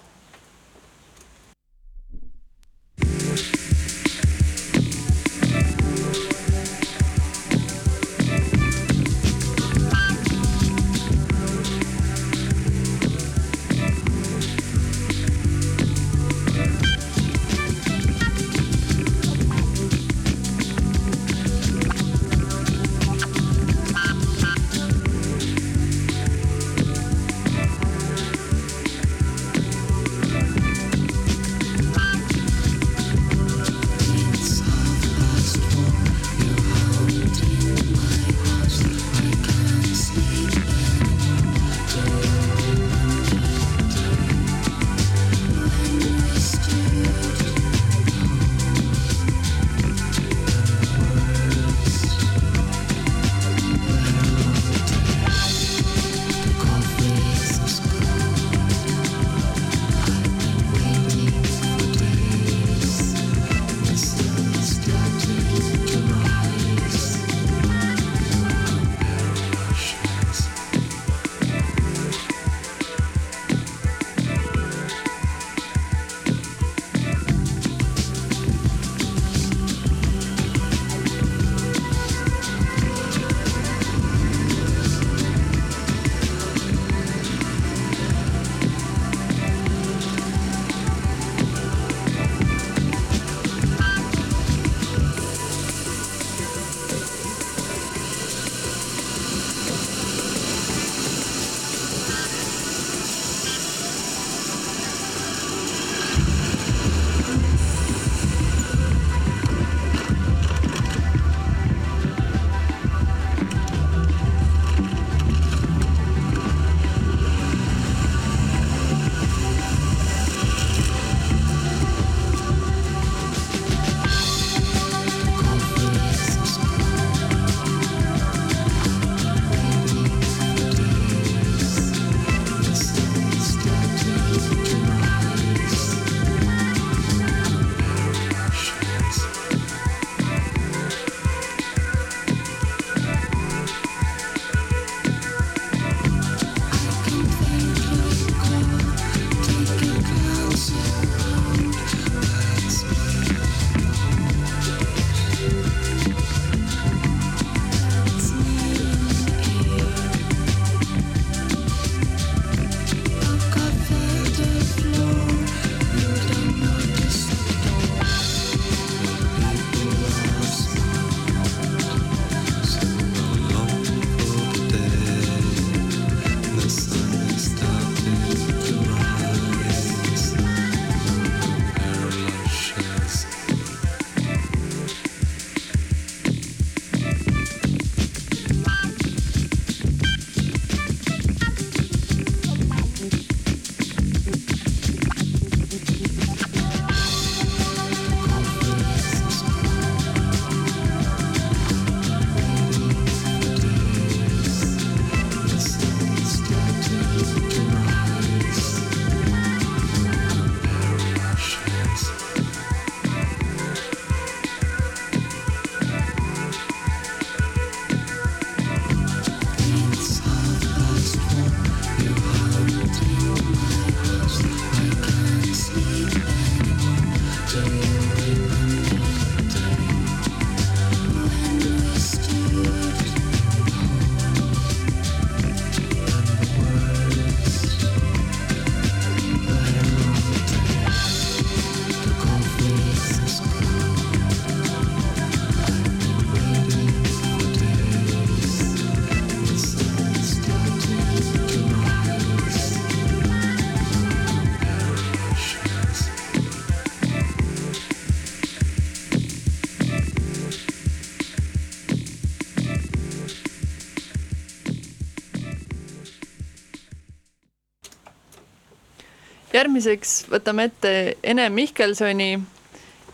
[269.74, 270.90] järgmiseks võtame ette
[271.22, 272.38] Ene Mihkelsoni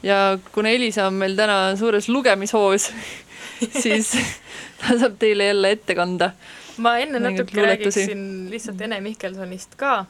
[0.05, 2.90] ja kuna Elisa on meil täna suures lugemishoos,
[3.83, 4.12] siis
[4.81, 6.33] ta saab teile jälle ette kanda.
[6.77, 8.01] ma enne natuke luuletusi.
[8.01, 10.05] räägiksin lihtsalt Ene Mihkelsonist ka,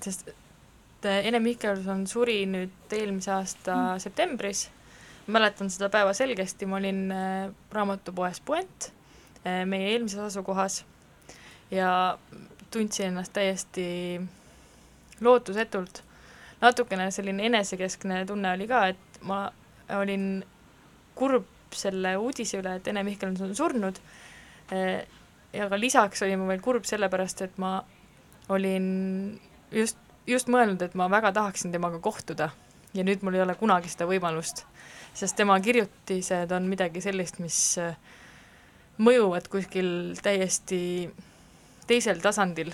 [0.00, 4.00] sest et Ene Mihkelson suri nüüd eelmise aasta mm.
[4.02, 4.68] septembris,
[5.26, 8.92] mäletan seda päeva selgesti, ma olin äh, raamatupoes Puent,
[9.42, 10.84] äh, meie eelmises asukohas,
[11.70, 12.18] ja
[12.70, 14.20] tundsin ennast täiesti
[15.20, 16.02] lootusetult.
[16.60, 19.50] natukene selline enesekeskne tunne oli ka, et ma
[20.00, 20.44] olin
[21.14, 21.44] kurb
[21.76, 23.98] selle uudise üle, et Ene Mihkelson on surnud,
[25.52, 27.78] ja ka lisaks olin ma veel kurb sellepärast, et ma
[28.48, 28.86] olin
[29.72, 32.50] just, just mõelnud, et ma väga tahaksin temaga kohtuda
[32.96, 34.64] ja nüüd mul ei ole kunagi seda võimalust,
[35.16, 37.60] sest tema kirjutised on midagi sellist, mis
[38.96, 39.88] mõjuvad kuskil
[40.24, 40.80] täiesti
[41.86, 42.72] teisel tasandil.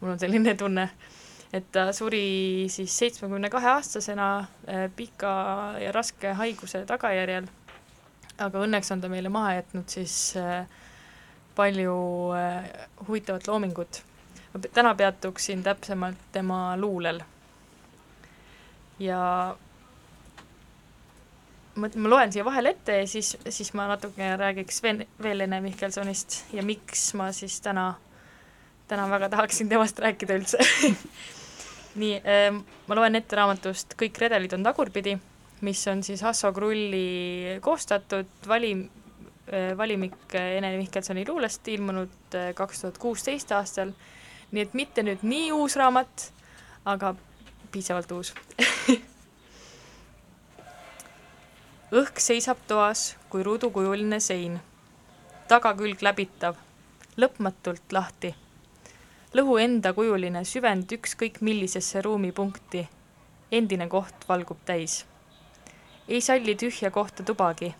[0.00, 0.88] mul on selline tunne,
[1.52, 5.36] et ta suri siis seitsmekümne kahe aastasena äh, pika
[5.82, 7.46] ja raske haiguse tagajärjel,
[8.38, 10.66] aga õnneks on ta meile maha jätnud siis äh,
[11.56, 11.96] palju
[13.08, 14.02] huvitavat loomingut
[14.56, 17.20] ma täna peatuksin täpsemalt tema luulel.
[18.98, 19.56] ja
[21.80, 25.60] ma, ma loen siia vahele ette ja siis, siis ma natuke räägiks veel, veel Ene
[25.64, 27.90] Mihkelsonist ja miks ma siis täna,
[28.88, 30.60] täna väga tahaksin temast rääkida üldse.
[32.00, 32.20] Nii,
[32.88, 35.14] ma loen ette raamatust Kõik redelid on tagurpidi,
[35.64, 38.84] mis on siis Hasso Krulli koostatud valim,
[39.78, 43.94] valimik Ene Mihkelsoni luulest, ilmunud kaks tuhat kuusteist aastal.
[44.52, 46.30] Nii et mitte nüüd nii uus raamat,
[46.86, 47.16] aga
[47.72, 48.34] piisavalt uus
[51.92, 54.58] õhk seisab toas kui ruudukujuline sein,
[55.48, 56.56] tagakülg läbitav,
[57.16, 58.34] lõpmatult lahti.
[59.34, 62.88] lõhu endakujuline süvend ükskõik millisesse ruumipunkti,
[63.52, 65.04] endine koht valgub täis.
[66.08, 67.74] ei salli tühja kohta tubagi,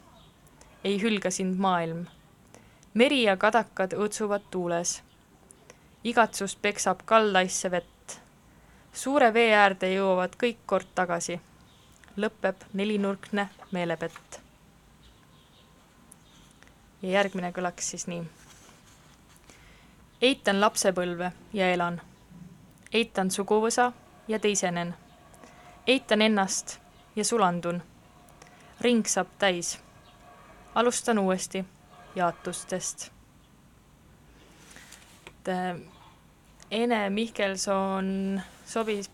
[0.84, 2.06] ei hülga sind maailm.
[2.94, 5.02] meri ja kadakad õõtsuvad tuules
[6.06, 8.20] igatsus peksab kallaisse vett.
[8.92, 11.40] suure vee äärde jõuavad kõik kord tagasi.
[12.16, 14.40] Lõpeb nelinurkne meelepett.
[17.02, 18.22] ja järgmine kõlaks siis nii.
[20.20, 22.00] eitan lapsepõlve ja elan.
[22.92, 23.92] eitan suguvõsa
[24.28, 24.94] ja teisenen.
[25.86, 26.78] eitan ennast
[27.16, 27.82] ja sulandun.
[28.80, 29.78] ring saab täis.
[30.74, 31.64] alustan uuesti
[32.14, 33.10] jaotustest
[35.48, 35.76] äh,
[36.70, 39.10] Ene Mihkelson sobis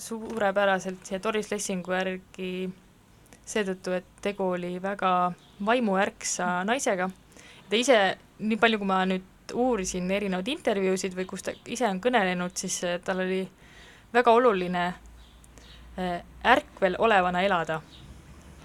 [0.00, 2.50] suurepäraselt siia Doris Lessingu järgi
[3.50, 5.32] seetõttu, et tegu oli väga
[5.66, 7.10] vaimuärksa naisega.
[7.70, 7.98] ta ise,
[8.38, 12.80] nii palju kui ma nüüd uurisin erinevaid intervjuusid või kus ta ise on kõnelenud, siis
[12.84, 13.42] äh, tal oli
[14.14, 17.80] väga oluline äh, ärkvel olevana elada.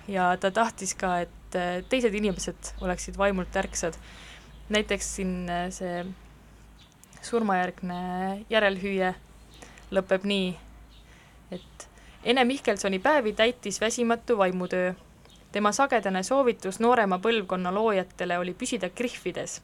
[0.08, 1.58] ja ta tahtis ka, et
[1.90, 3.98] teised inimesed oleksid vaimult ärksad.
[4.70, 6.06] näiteks siin see
[7.22, 9.14] surmajärgne järelhüüe
[9.92, 10.54] lõpeb nii,
[11.52, 11.90] et
[12.24, 14.94] Ene Mihkelsoni päevi täitis väsimatu vaimutöö.
[15.52, 19.62] tema sagedane soovitus noorema põlvkonna loojatele oli püsida krihvides.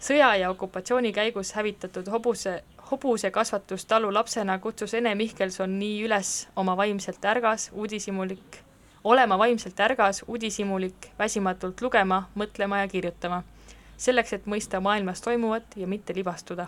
[0.00, 7.24] sõja ja okupatsiooni käigus hävitatud hobuse, hobusekasvatustalu lapsena kutsus Ene Mihkelson nii üles oma vaimselt
[7.24, 8.62] ärgas, uudishimulik,
[9.04, 13.42] olema vaimselt ärgas, uudishimulik, väsimatult lugema, mõtlema ja kirjutama
[13.96, 16.66] selleks, et mõista maailmas toimuvat ja mitte libastuda.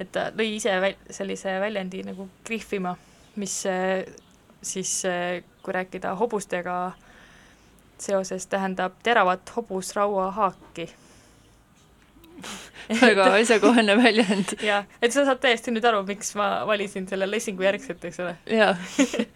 [0.00, 2.96] Et ta lõi ise väl-, sellise väljendi nagu krihvima,
[3.40, 3.60] mis
[4.64, 4.92] siis,
[5.62, 6.76] kui rääkida hobustega
[7.98, 10.88] seoses, tähendab teravat hobusraua haaki
[13.00, 14.56] väga asjakohane väljend.
[14.70, 18.36] jah, et sa saad täiesti nüüd aru, miks ma valisin selle Lessingu järgselt, eks ole.
[18.50, 18.74] jaa.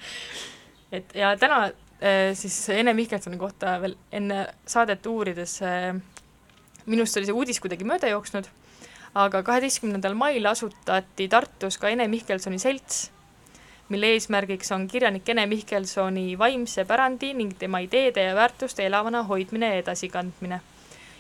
[0.99, 5.59] et ja täna äh, siis Ene Mihkelsoni kohta veel enne saadet uurides
[6.89, 8.49] minust oli see uudis kuidagi mööda jooksnud,
[9.15, 13.11] aga kaheteistkümnendal mail asutati Tartus ka Ene Mihkelsoni selts,
[13.89, 19.75] mille eesmärgiks on kirjanik Ene Mihkelsoni vaimse pärandi ning tema ideede ja väärtuste elavana hoidmine
[19.75, 20.61] ja edasikandmine.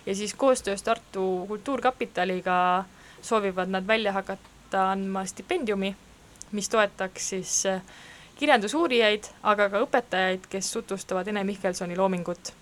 [0.06, 2.84] ja siis koostöös Tartu Kultuurkapitaliga
[3.22, 5.96] soovivad nad välja hakata andma stipendiumi,
[6.52, 7.82] mis toetaks siis äh,
[8.36, 12.52] kirjandusuurijaid, aga ka õpetajaid, kes tutvustavad Ene Mihkelsoni loomingut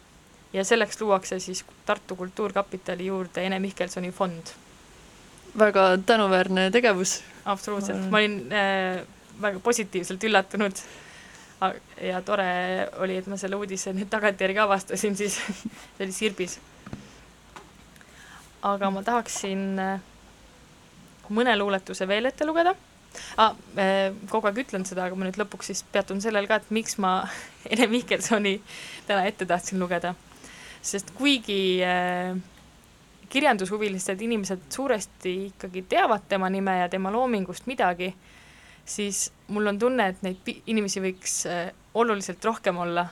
[0.52, 4.65] ja selleks luuakse siis Tartu Kultuurkapitali juurde Ene Mihkelsoni fond.
[5.58, 7.22] Väga tänuväärne tegevus.
[7.44, 9.02] absoluutselt, ma olin äh,
[9.40, 10.80] väga positiivselt üllatunud
[12.02, 12.48] ja tore
[13.00, 15.38] oli, et ma selle uudise nüüd tagantjärgi avastasin, siis
[15.96, 16.58] see oli Sirbis.
[18.66, 20.00] aga ma tahaksin äh,
[21.32, 22.74] mõne luuletuse veel ette lugeda
[23.40, 23.54] ah,.
[24.30, 27.18] kogu aeg ütlen seda, aga ma nüüd lõpuks siis peatun sellel ka, et miks ma
[27.72, 28.58] Ene Mihkelsoni
[29.08, 30.14] täna ette tahtsin lugeda.
[30.82, 32.36] sest kuigi äh,
[33.28, 38.14] kirjandushuvilised inimesed suuresti ikkagi teavad tema nime ja tema loomingust midagi,
[38.84, 43.08] siis mul on tunne, et neid inimesi võiks äh, oluliselt rohkem olla.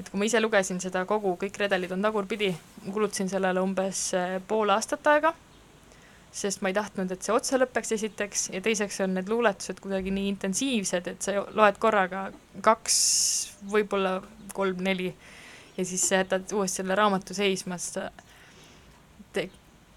[0.00, 2.50] et kui ma ise lugesin seda kogu Kõik redelid on tagurpidi,
[2.90, 5.34] kulutasin sellele umbes äh, pool aastat aega
[6.32, 10.10] sest ma ei tahtnud, et see otsa lõpeks esiteks ja teiseks on need luuletused kuidagi
[10.14, 12.30] nii intensiivsed, et sa loed korraga
[12.64, 12.96] kaks,
[13.68, 14.16] võib-olla
[14.56, 15.10] kolm-neli
[15.76, 18.00] ja siis sa jätad uuesti selle raamatu seisma, sest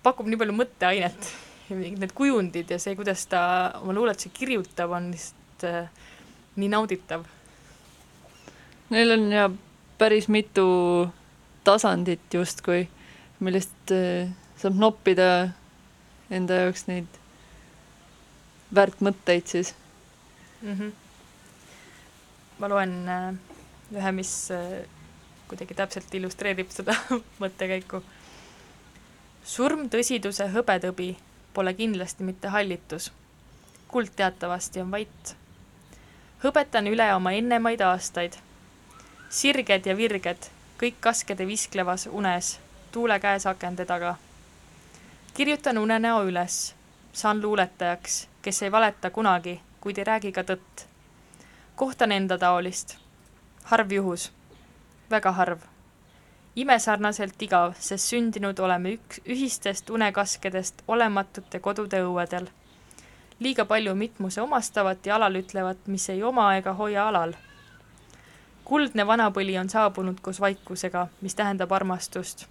[0.05, 1.29] pakub nii palju mõtteainet
[1.69, 3.41] ja need kujundid ja see, kuidas ta
[3.81, 5.89] oma luuletusi kirjutab, on lihtsalt äh,
[6.61, 7.25] nii nauditav.
[8.93, 9.49] Neil on ja
[9.97, 10.65] päris mitu
[11.65, 12.85] tasandit justkui,
[13.41, 14.29] millest äh,
[14.61, 15.29] saab noppida
[16.33, 17.19] enda jaoks neid
[18.75, 19.73] väärt mõtteid siis
[20.61, 20.73] mm.
[20.73, 20.91] -hmm.
[22.59, 23.33] ma loen äh,
[23.95, 24.85] ühe, mis äh,
[25.49, 26.95] kuidagi täpselt illustreerib seda
[27.43, 28.01] mõttekäiku.
[29.45, 31.15] Surm tõsiduse hõbetõbi
[31.53, 33.11] pole kindlasti mitte hallitus.
[33.87, 35.35] kuld teatavasti on vait.
[36.43, 38.33] hõbetan üle oma ennemaid aastaid.
[39.29, 42.59] sirged ja virged, kõik kaskede visklevas unes,
[42.91, 44.17] tuule käes akende taga
[45.35, 46.75] kirjutan unenäo üles,
[47.13, 50.85] saan luuletajaks, kes ei valeta kunagi, kuid ei räägi ka tõtt.
[51.75, 52.95] kohtan enda taolist.
[53.63, 54.31] harv juhus,
[55.11, 55.59] väga harv.
[56.55, 62.47] Imesarnaselt igav, sest sündinud oleme üks ühistest unekaskedest olematute kodude õuedel.
[63.39, 67.33] liiga palju mitmuse omastavat ja alal ütlevat, mis ei oma ega hoia alal.
[68.63, 72.47] kuldne vanapõli on saabunud koos vaikusega, mis tähendab armastust.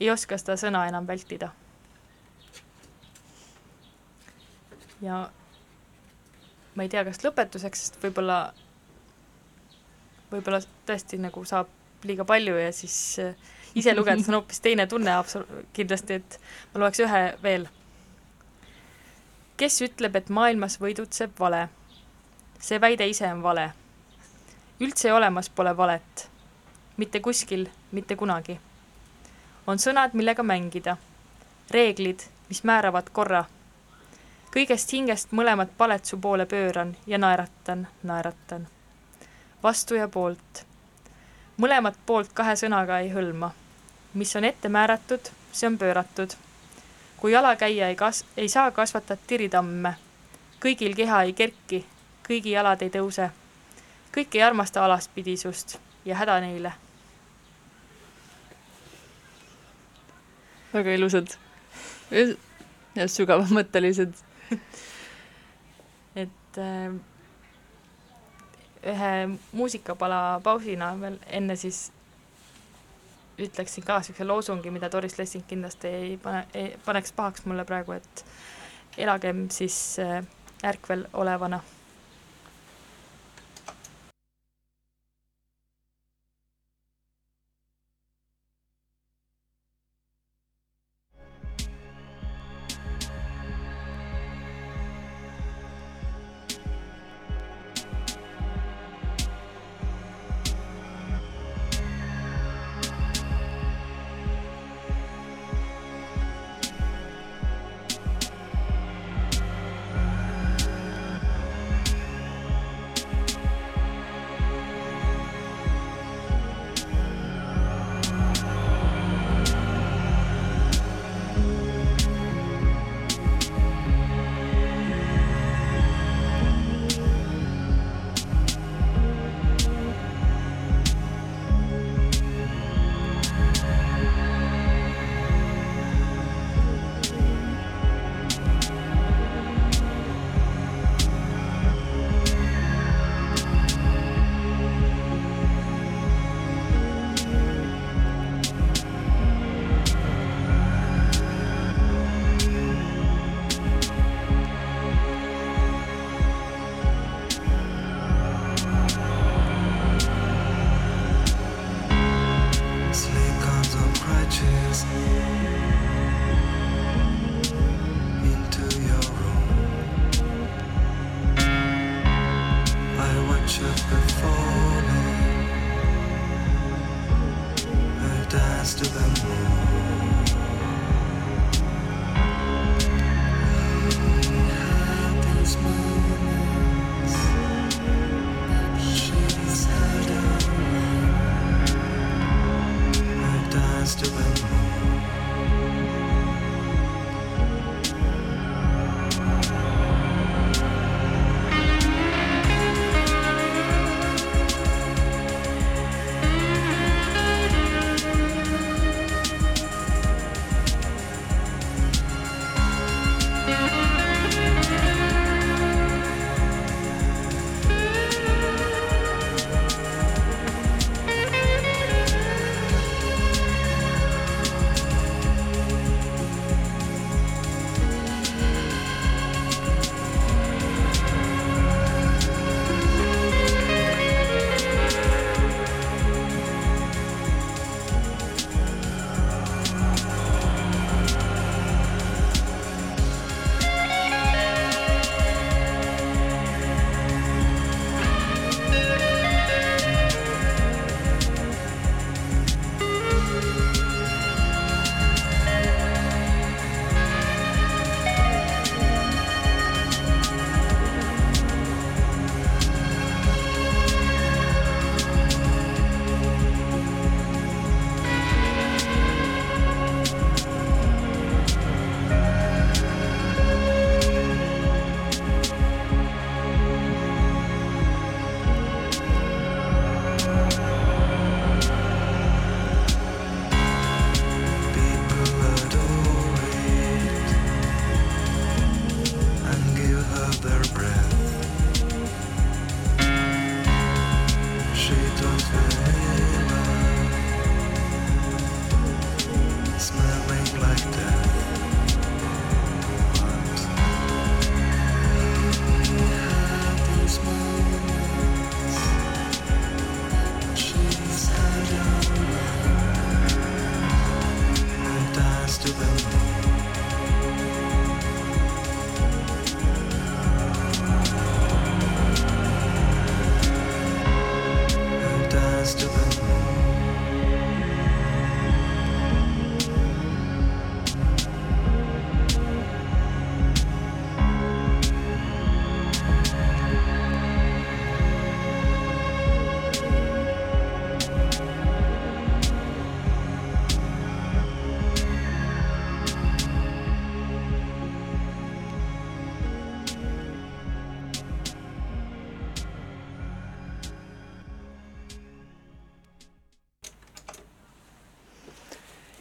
[0.00, 1.52] ei oska seda sõna enam vältida
[5.02, 5.30] ja
[6.74, 8.52] ma ei tea, kas lõpetuseks, sest võib-olla,
[10.32, 13.34] võib-olla tõesti nagu saab liiga palju ja siis äh,
[13.74, 16.38] ise lugedes on hoopis teine tunne absol-, kindlasti, et
[16.74, 17.66] ma loeks ühe veel.
[19.56, 21.68] kes ütleb, et maailmas võidutseb vale?
[22.60, 23.70] see väide ise on vale.
[24.80, 26.28] üldse olemas pole valet.
[26.96, 28.60] mitte kuskil, mitte kunagi.
[29.66, 30.96] on sõnad, millega mängida.
[31.70, 33.44] reeglid, mis määravad korra
[34.54, 38.66] kõigest hingest mõlemat palet su poole pööran ja naeratan, naeratan.
[39.62, 40.64] vastu ja poolt.
[41.58, 43.50] Mõlemat poolt kahe sõnaga ei hõlma.
[44.14, 46.34] mis on ette määratud, see on pööratud.
[47.16, 49.94] kui jalakäija ei kas-, ei saa kasvatada tiritamme,
[50.60, 51.84] kõigil keha ei kerki,
[52.28, 53.30] kõigi jalad ei tõuse.
[54.14, 56.72] kõik ei armasta alaspidisust ja häda neile.
[60.72, 61.36] väga ilusad
[62.94, 64.12] ja sügavamõttelised
[66.22, 66.92] et äh,
[68.86, 69.12] ühe
[69.52, 71.88] muusikapala pausina veel enne siis
[73.38, 76.46] ütleksin ka niisuguse loosungi, mida Doris Lessing kindlasti ei pane,
[76.84, 78.24] paneks pahaks mulle praegu, et
[78.98, 80.22] elagem siis äh,
[80.66, 81.60] ärkvel olevana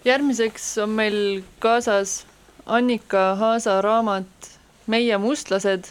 [0.08, 2.22] järgmiseks on meil kaasas
[2.66, 5.90] Annika Haasa raamat Meie mustlased,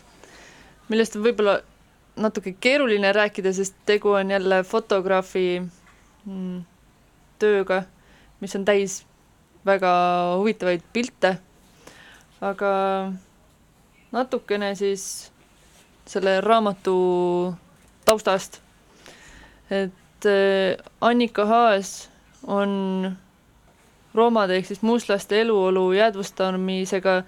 [0.89, 1.59] millest on võib-olla
[2.17, 6.63] natuke keeruline rääkida, sest tegu on jälle fotograafi mm,
[7.43, 7.83] tööga,
[8.41, 9.03] mis on täis
[9.69, 9.91] väga
[10.39, 11.35] huvitavaid pilte,
[12.41, 12.73] aga
[14.17, 15.05] natukene siis
[16.09, 16.97] selle raamatu
[18.09, 18.63] taustast.
[19.69, 22.09] et äh, Annika Haas
[22.47, 23.17] on
[24.17, 27.23] roomade ehk siis mustlaste eluolu jäädvustamisega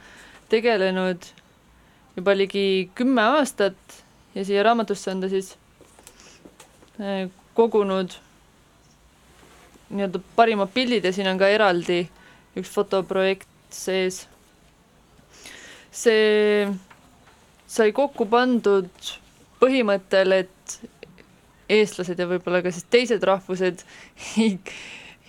[0.49, 1.31] tegelenud
[2.17, 3.99] juba ligi kümme aastat
[4.35, 5.53] ja siia raamatusse on ta siis
[7.01, 8.17] äh, kogunud
[9.91, 12.03] nii-öelda parimad pildid ja siin on ka eraldi
[12.59, 14.27] üks fotoprojekt sees.
[15.93, 16.69] see
[17.69, 19.09] sai kokku pandud
[19.59, 20.79] põhimõttel, et
[21.69, 23.83] eestlased ja võib-olla ka siis teised rahvused
[24.43, 24.59] ei,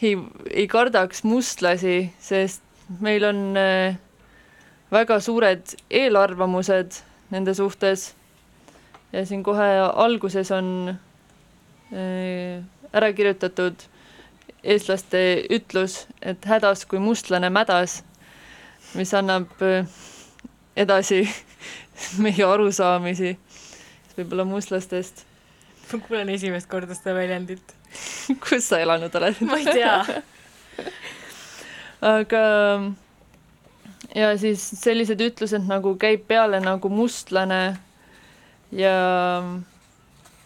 [0.02, 0.18] ei,
[0.50, 2.64] ei kardaks mustlasi, sest
[3.00, 3.98] meil on äh,
[4.92, 8.16] väga suured eelarvamused nende suhtes.
[9.14, 10.98] ja siin kohe alguses on
[11.94, 13.88] äh, ära kirjutatud
[14.64, 18.04] eestlaste ütlus, et hädas kui mustlane mädas,
[18.94, 19.86] mis annab äh,
[20.76, 21.24] edasi
[22.24, 23.38] meie arusaamisi
[24.18, 25.26] võib-olla mustlastest.
[25.92, 27.79] ma kuulen esimest korda seda väljendit.
[28.44, 29.44] kus sa elanud oled?
[29.46, 30.22] ma ei tea.
[32.16, 32.44] aga
[34.16, 37.78] ja siis sellised ütlused nagu käib peale nagu mustlane
[38.72, 38.96] ja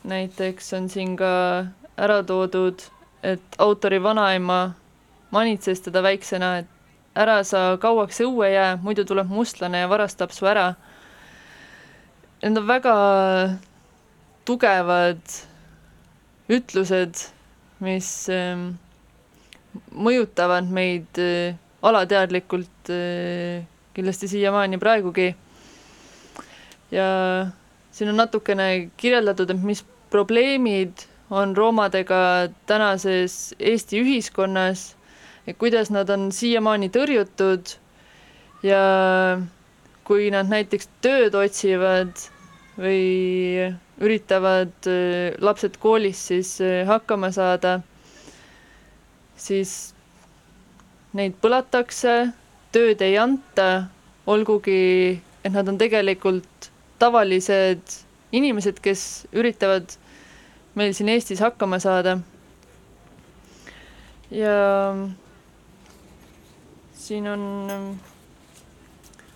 [0.03, 1.31] näiteks on siin ka
[1.97, 2.81] ära toodud,
[3.23, 4.73] et autori vanaema
[5.31, 6.73] manitses teda väiksena, et
[7.15, 10.73] ära sa kauaks õue jää, muidu tuleb mustlane ja varastab su ära.
[12.43, 12.95] Need on väga
[14.45, 15.21] tugevad
[16.51, 17.27] ütlused,
[17.83, 18.73] mis ähm,
[19.95, 23.63] mõjutavad meid äh, alateadlikult äh,
[23.93, 25.35] kindlasti siiamaani praegugi.
[26.91, 27.07] ja
[27.91, 29.81] siin on natukene kirjeldatud, et mis
[30.13, 34.93] probleemid on roomadega tänases Eesti ühiskonnas,
[35.57, 37.73] kuidas nad on siiamaani tõrjutud
[38.63, 38.83] ja
[40.07, 42.13] kui nad näiteks tööd otsivad
[42.77, 43.73] või
[44.03, 47.77] üritavad äh, lapsed koolis siis äh, hakkama saada,
[49.39, 49.93] siis
[51.13, 52.15] neid põlatakse,
[52.73, 53.69] tööd ei anta,
[54.27, 54.81] olgugi
[55.43, 56.69] et nad on tegelikult
[57.01, 57.97] tavalised
[58.33, 59.01] inimesed, kes
[59.35, 59.91] üritavad
[60.79, 62.17] meil siin Eestis hakkama saada.
[64.33, 64.53] ja
[66.97, 67.41] siin on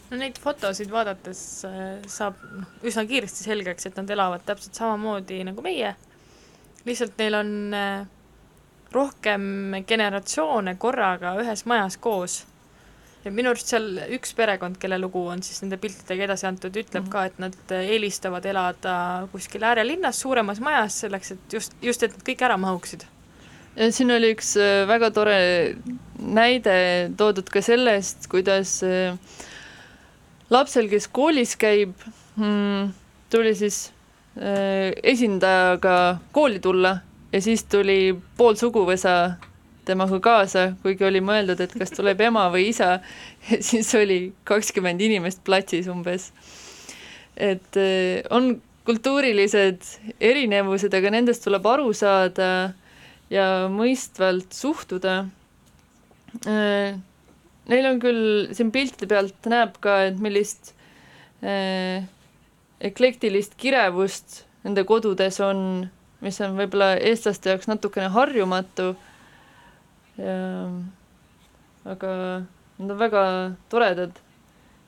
[0.10, 5.42] no neid fotosid vaadates äh, saab noh, üsna kiiresti selgeks, et nad elavad täpselt samamoodi
[5.48, 5.94] nagu meie,
[6.88, 8.06] lihtsalt neil on äh,
[8.94, 12.46] rohkem generatsioone korraga ühes majas koos.
[13.26, 17.04] ja minu arust seal üks perekond, kelle lugu on siis nende piltidega edasi antud, ütleb
[17.04, 17.12] Mhm.
[17.12, 22.16] ka, et nad äh, eelistavad elada kuskil äärelinnas suuremas majas, selleks et just, just, et
[22.16, 23.04] nad kõik ära mahuksid.
[23.76, 24.56] ja siin oli üks
[24.88, 25.76] väga tore
[26.18, 29.20] näide toodud ka sellest, kuidas äh,
[30.54, 31.94] lapsel, kes koolis käib,
[33.30, 33.90] tuli siis
[34.38, 36.98] äh, esindajaga kooli tulla
[37.34, 39.38] ja siis tuli pool suguvõsa
[39.88, 42.98] temaga kaasa, kuigi oli mõeldud, et kas tuleb ema või isa,
[43.70, 46.32] siis oli kakskümmend inimest platsis umbes.
[47.38, 49.84] et äh, on kultuurilised
[50.24, 52.72] erinevused, aga nendest tuleb aru saada
[53.30, 55.26] ja mõistvalt suhtuda.
[57.68, 60.72] Neil on küll siin piltide pealt näeb ka, et millist
[61.44, 62.06] äh,
[62.80, 65.88] eklektilist kirevust nende kodudes on,
[66.24, 68.96] mis on võib-olla eestlaste jaoks natukene harjumatu.
[71.88, 72.12] aga
[72.80, 73.24] nad on väga
[73.70, 74.12] toredad.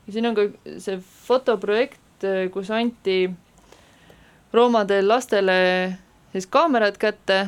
[0.07, 0.47] ja siin on ka
[0.81, 3.29] see fotoprojekt, kus anti
[4.53, 5.59] roomade lastele
[6.31, 7.47] siis kaamerad kätte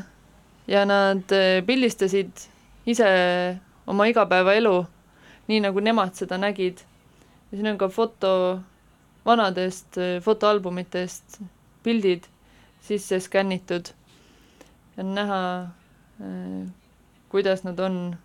[0.68, 2.32] ja nad eh, pildistasid
[2.86, 3.10] ise
[3.88, 4.86] oma igapäevaelu,
[5.48, 6.84] nii nagu nemad seda nägid.
[7.52, 8.62] ja siin on ka foto
[9.26, 11.42] vanadest eh, fotoalbumitest
[11.84, 12.28] pildid
[12.82, 13.94] sisse skännitud.
[14.98, 15.42] ja on näha,
[16.20, 16.68] eh,
[17.30, 18.16] kuidas nad on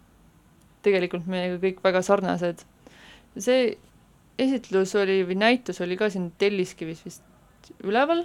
[0.82, 2.64] tegelikult meiega kõik väga sarnased.
[3.38, 3.76] see
[4.38, 7.22] esitlus oli või näitus oli ka siin Telliskivis vist
[7.84, 8.24] üleval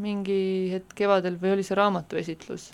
[0.00, 2.70] mingi hetk kevadel või oli see raamatuesitlus?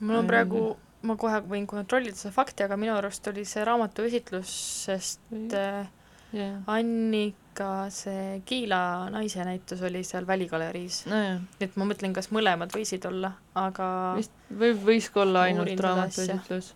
[0.00, 0.62] mul on praegu,
[1.04, 4.54] ma kohe võin kontrollida seda fakti, aga minu arust oli see raamatuesitlus,
[4.86, 5.86] sest äh,
[6.34, 11.04] jah, Annika, see Kiila naise näitus oli seal Väligaleriis.
[11.10, 13.88] nii et ma mõtlen, kas mõlemad võisid olla, aga
[14.18, 16.74] vist või võis ka olla ainult uurin seda raamatuesitlus.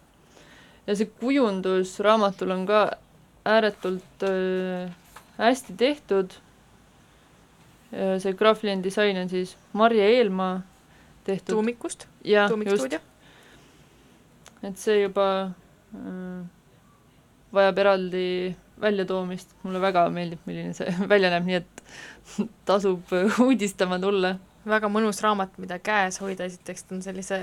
[0.87, 2.83] ja see kujundus raamatul on ka
[3.49, 4.93] ääretult äh,
[5.39, 6.37] hästi tehtud.
[8.21, 10.61] see graafiline disain on siis Marje Eelmaa
[11.25, 11.55] tehtud.
[11.55, 12.05] tuumikust,
[12.49, 13.01] tuumikstuudio.
[14.67, 15.29] Et see juba
[15.95, 16.41] äh,
[17.55, 18.27] vajab eraldi
[18.81, 21.83] väljatoomist, mulle väga meeldib, milline see välja näeb, nii et
[22.69, 24.37] tasub uudistama tulla.
[24.69, 27.41] väga mõnus raamat, mida käes hoida, esiteks ta on sellise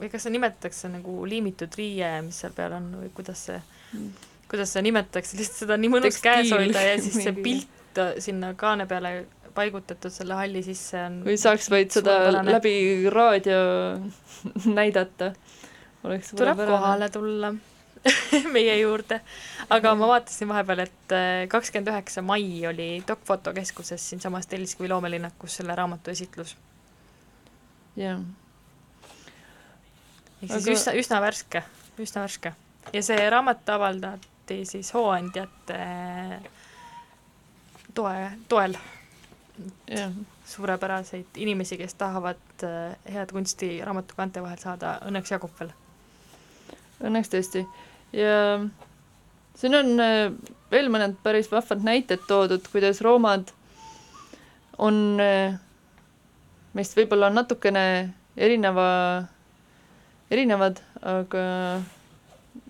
[0.00, 3.58] või kas seda nimetatakse nagu liimitud riie, mis seal peal on või kuidas see,
[4.50, 6.32] kuidas seda nimetatakse, lihtsalt seda on nii mõnus Tekstiil.
[6.32, 9.14] käes hoida ja siis see pilt sinna kaane peale
[9.54, 12.74] paigutatud selle halli sisse on kui saaks vaid seda läbi
[13.10, 13.58] raadio
[14.78, 15.32] näidata,
[16.04, 17.52] oleks tuleb kohale tulla
[18.54, 19.20] meie juurde.
[19.70, 21.14] aga ma vaatasin vahepeal, et
[21.52, 26.56] kakskümmend üheksa mai oli Doc Foto keskuses siinsamas Telliskivi loomelinnakus selle raamatu esitlus.
[27.96, 28.20] jah,
[30.42, 31.62] ehk siis Aga- üsna, üsna värske,
[32.00, 32.54] üsna värske.
[32.92, 35.76] ja see raamat avaldati siis hooandjate
[37.94, 38.74] toe, toel.
[39.90, 40.12] jah,
[40.46, 45.70] suurepäraseid inimesi, kes tahavad äh, head kunsti raamatukaante vahel saada, õnneks jagub veel.
[47.00, 47.64] Õnneks tõesti.
[48.12, 48.36] ja
[49.60, 50.30] siin on äh,
[50.72, 53.50] veel mõned päris vahvad näited toodud, kuidas roomad
[54.80, 55.58] on äh,
[56.76, 57.84] meist võib-olla natukene
[58.40, 58.88] erineva,
[60.30, 61.42] erinevad, aga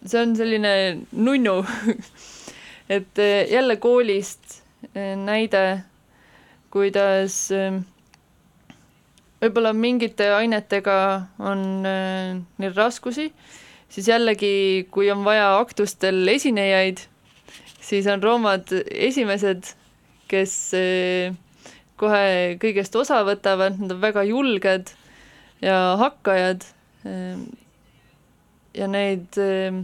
[0.03, 0.73] see on selline
[1.13, 1.61] nunnu
[2.97, 4.59] et äh, jälle koolist
[4.97, 5.85] näide,
[6.73, 7.35] kuidas
[9.43, 10.97] võib-olla mingite ainetega
[11.37, 13.27] on neil raskusi,
[13.91, 17.03] siis jällegi, kui on vaja aktustel esinejaid,
[17.83, 19.73] siis on roomad esimesed,
[20.31, 21.35] kes eh,
[22.01, 24.95] kohe kõigest osa võtavad, nad on väga julged
[25.63, 26.65] ja hakkajad.
[28.75, 29.83] ja neid eh,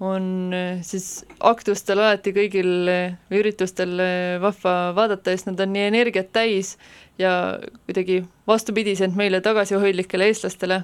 [0.00, 5.86] on eh, siis aktustel alati kõigil eh, üritustel eh, vahva vaadata, sest nad on nii
[5.88, 6.74] energiat täis
[7.20, 10.82] ja kuidagi vastupidiselt meile tagasihoidlikele eestlastele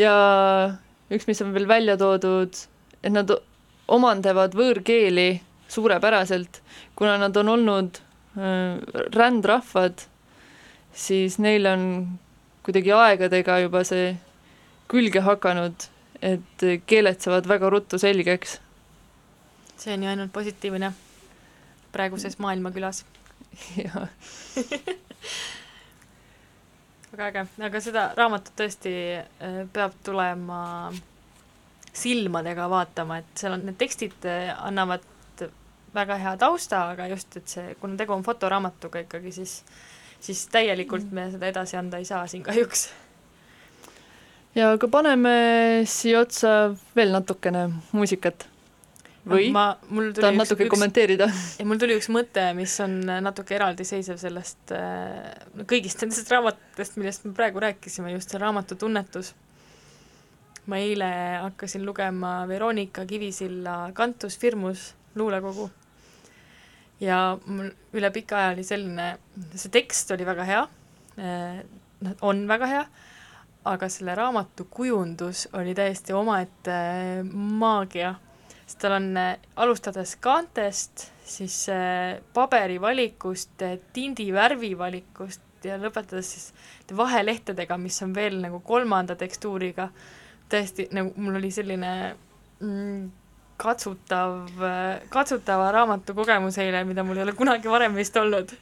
[0.00, 0.14] ja
[1.12, 2.56] üks, mis on veel välja toodud,
[3.02, 3.32] et nad
[3.90, 5.40] omandavad võõrkeeli
[5.70, 6.60] suurepäraselt,
[6.98, 8.80] kuna nad on olnud äh,
[9.14, 10.06] rändrahvad,
[10.94, 11.84] siis neil on
[12.66, 14.14] kuidagi aegadega juba see
[14.90, 15.86] külge hakanud,
[16.20, 18.58] et keeled saavad väga ruttu selgeks.
[19.80, 20.92] see on ju ainult positiivne
[21.92, 23.04] praeguses maailmakülas.
[23.84, 24.06] ja
[27.12, 30.90] väga äge, aga seda raamatut tõesti äh, peab tulema
[31.92, 35.06] silmadega vaatama, et seal on, need tekstid äh, annavad
[35.94, 39.56] väga hea tausta, aga just, et see, kuna tegu on fotoraamatuga ikkagi, siis
[40.20, 42.90] siis täielikult me seda edasi anda ei saa siin kahjuks.
[44.54, 45.34] ja aga paneme
[45.88, 48.46] siia otsa veel natukene muusikat.
[49.28, 51.28] Või ma, mul tahad natuke üks, kommenteerida?
[51.68, 55.34] mul tuli üks mõte, mis on natuke eraldiseisev sellest äh,
[55.68, 59.34] kõigist nendest raamatutest, millest me praegu rääkisime, just see raamatu tunnetus.
[60.70, 61.10] ma eile
[61.42, 65.70] hakkasin lugema Veronika Kivisilla Kantus firmus luulekogu
[67.00, 69.12] ja mul üle pika aja oli selline,
[69.54, 70.64] see tekst oli väga hea,
[72.04, 72.82] noh, on väga hea,
[73.70, 76.76] aga selle raamatu kujundus oli täiesti omaette
[77.32, 78.14] maagia,
[78.70, 79.08] sest tal on,
[79.58, 81.64] alustades kaantest, siis
[82.34, 83.64] paberi valikust,
[83.94, 86.52] tindi värvi valikust ja lõpetades siis
[86.96, 89.88] vahelehtedega, mis on veel nagu kolmanda tekstuuriga,
[90.50, 91.90] täiesti nagu mul oli selline
[92.62, 93.10] mm,
[93.60, 94.38] katsutav,
[95.12, 98.54] katsutava raamatu kogemus eile, mida mul ei ole kunagi varem vist olnud.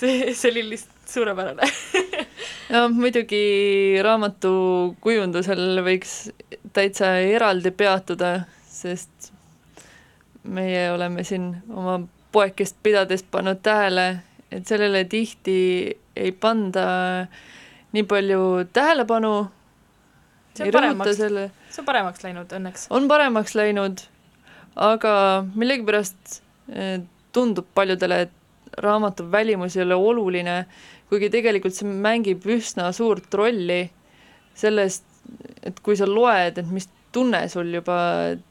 [0.00, 1.70] see, see oli lihtsalt suurepärane.
[2.70, 4.50] Ja muidugi raamatu
[5.02, 6.30] kujundusel võiks
[6.72, 8.44] täitsa eraldi peatuda,
[8.80, 9.30] sest
[10.44, 12.00] meie oleme siin oma
[12.32, 15.56] poekest pidades pannud tähele, et sellele tihti
[16.16, 16.84] ei panda
[17.92, 19.34] nii palju tähelepanu,
[20.60, 22.86] ei rõhuta selle see on paremaks läinud õnneks.
[22.90, 24.02] on paremaks läinud,
[24.76, 25.14] aga
[25.54, 26.40] millegipärast
[26.74, 27.00] eh,
[27.34, 30.64] tundub paljudele, et raamatu välimus ei ole oluline,
[31.10, 33.82] kuigi tegelikult see mängib üsna suurt rolli
[34.58, 35.06] sellest,
[35.66, 37.98] et kui sa loed, et mis tunne sul juba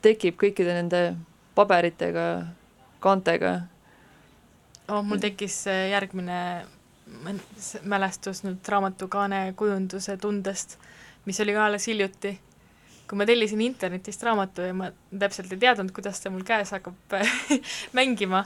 [0.01, 1.03] tekib kõikide nende
[1.55, 2.25] paberitega,
[3.03, 3.53] kaantega.
[4.87, 6.41] oh, mul tekkis järgmine
[7.89, 10.77] mälestus nüüd raamatu kaane kujunduse tundest,
[11.25, 12.35] mis oli ka alles hiljuti
[13.09, 17.15] kui ma tellisin internetist raamatu ja ma täpselt ei teadnud, kuidas see mul käes hakkab
[17.97, 18.43] mängima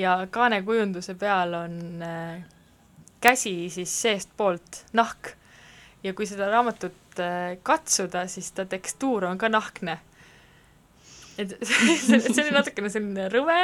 [0.00, 2.38] ja kaanekujunduse peal on äh,
[3.20, 5.34] käsi siis seestpoolt nahk
[6.02, 9.98] ja kui seda raamatut äh, katsuda, siis ta tekstuur on ka nahkne.
[11.38, 13.58] et see, see oli natukene selline rõve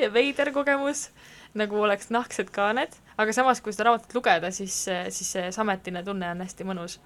[0.00, 1.08] ja veider kogemus,
[1.54, 6.32] nagu oleks nahksed kaaned, aga samas, kui seda raamatut lugeda, siis, siis see sametine tunne
[6.34, 6.98] on hästi mõnus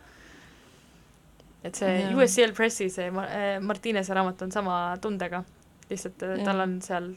[1.65, 2.11] et see ja.
[2.17, 5.43] USCL Pressi see äh, Martinese raamat on sama tundega,
[5.91, 6.39] lihtsalt ja.
[6.47, 7.11] tal on seal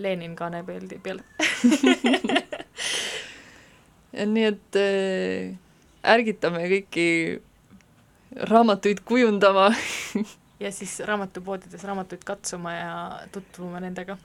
[0.00, 1.20] Lenin kaanepildi peal
[4.16, 5.56] ja nii, et äh,
[6.14, 7.08] ärgitame kõiki
[8.36, 9.70] raamatuid kujundama.
[10.60, 12.96] Ja siis raamatupoodides raamatuid katsuma ja
[13.32, 14.18] tutvuma nendega.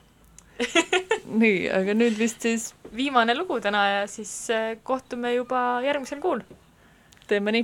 [1.42, 6.44] Nii, aga nüüd vist siis viimane lugu täna ja siis äh, kohtume juba järgmisel kuul.
[7.28, 7.64] teeme nii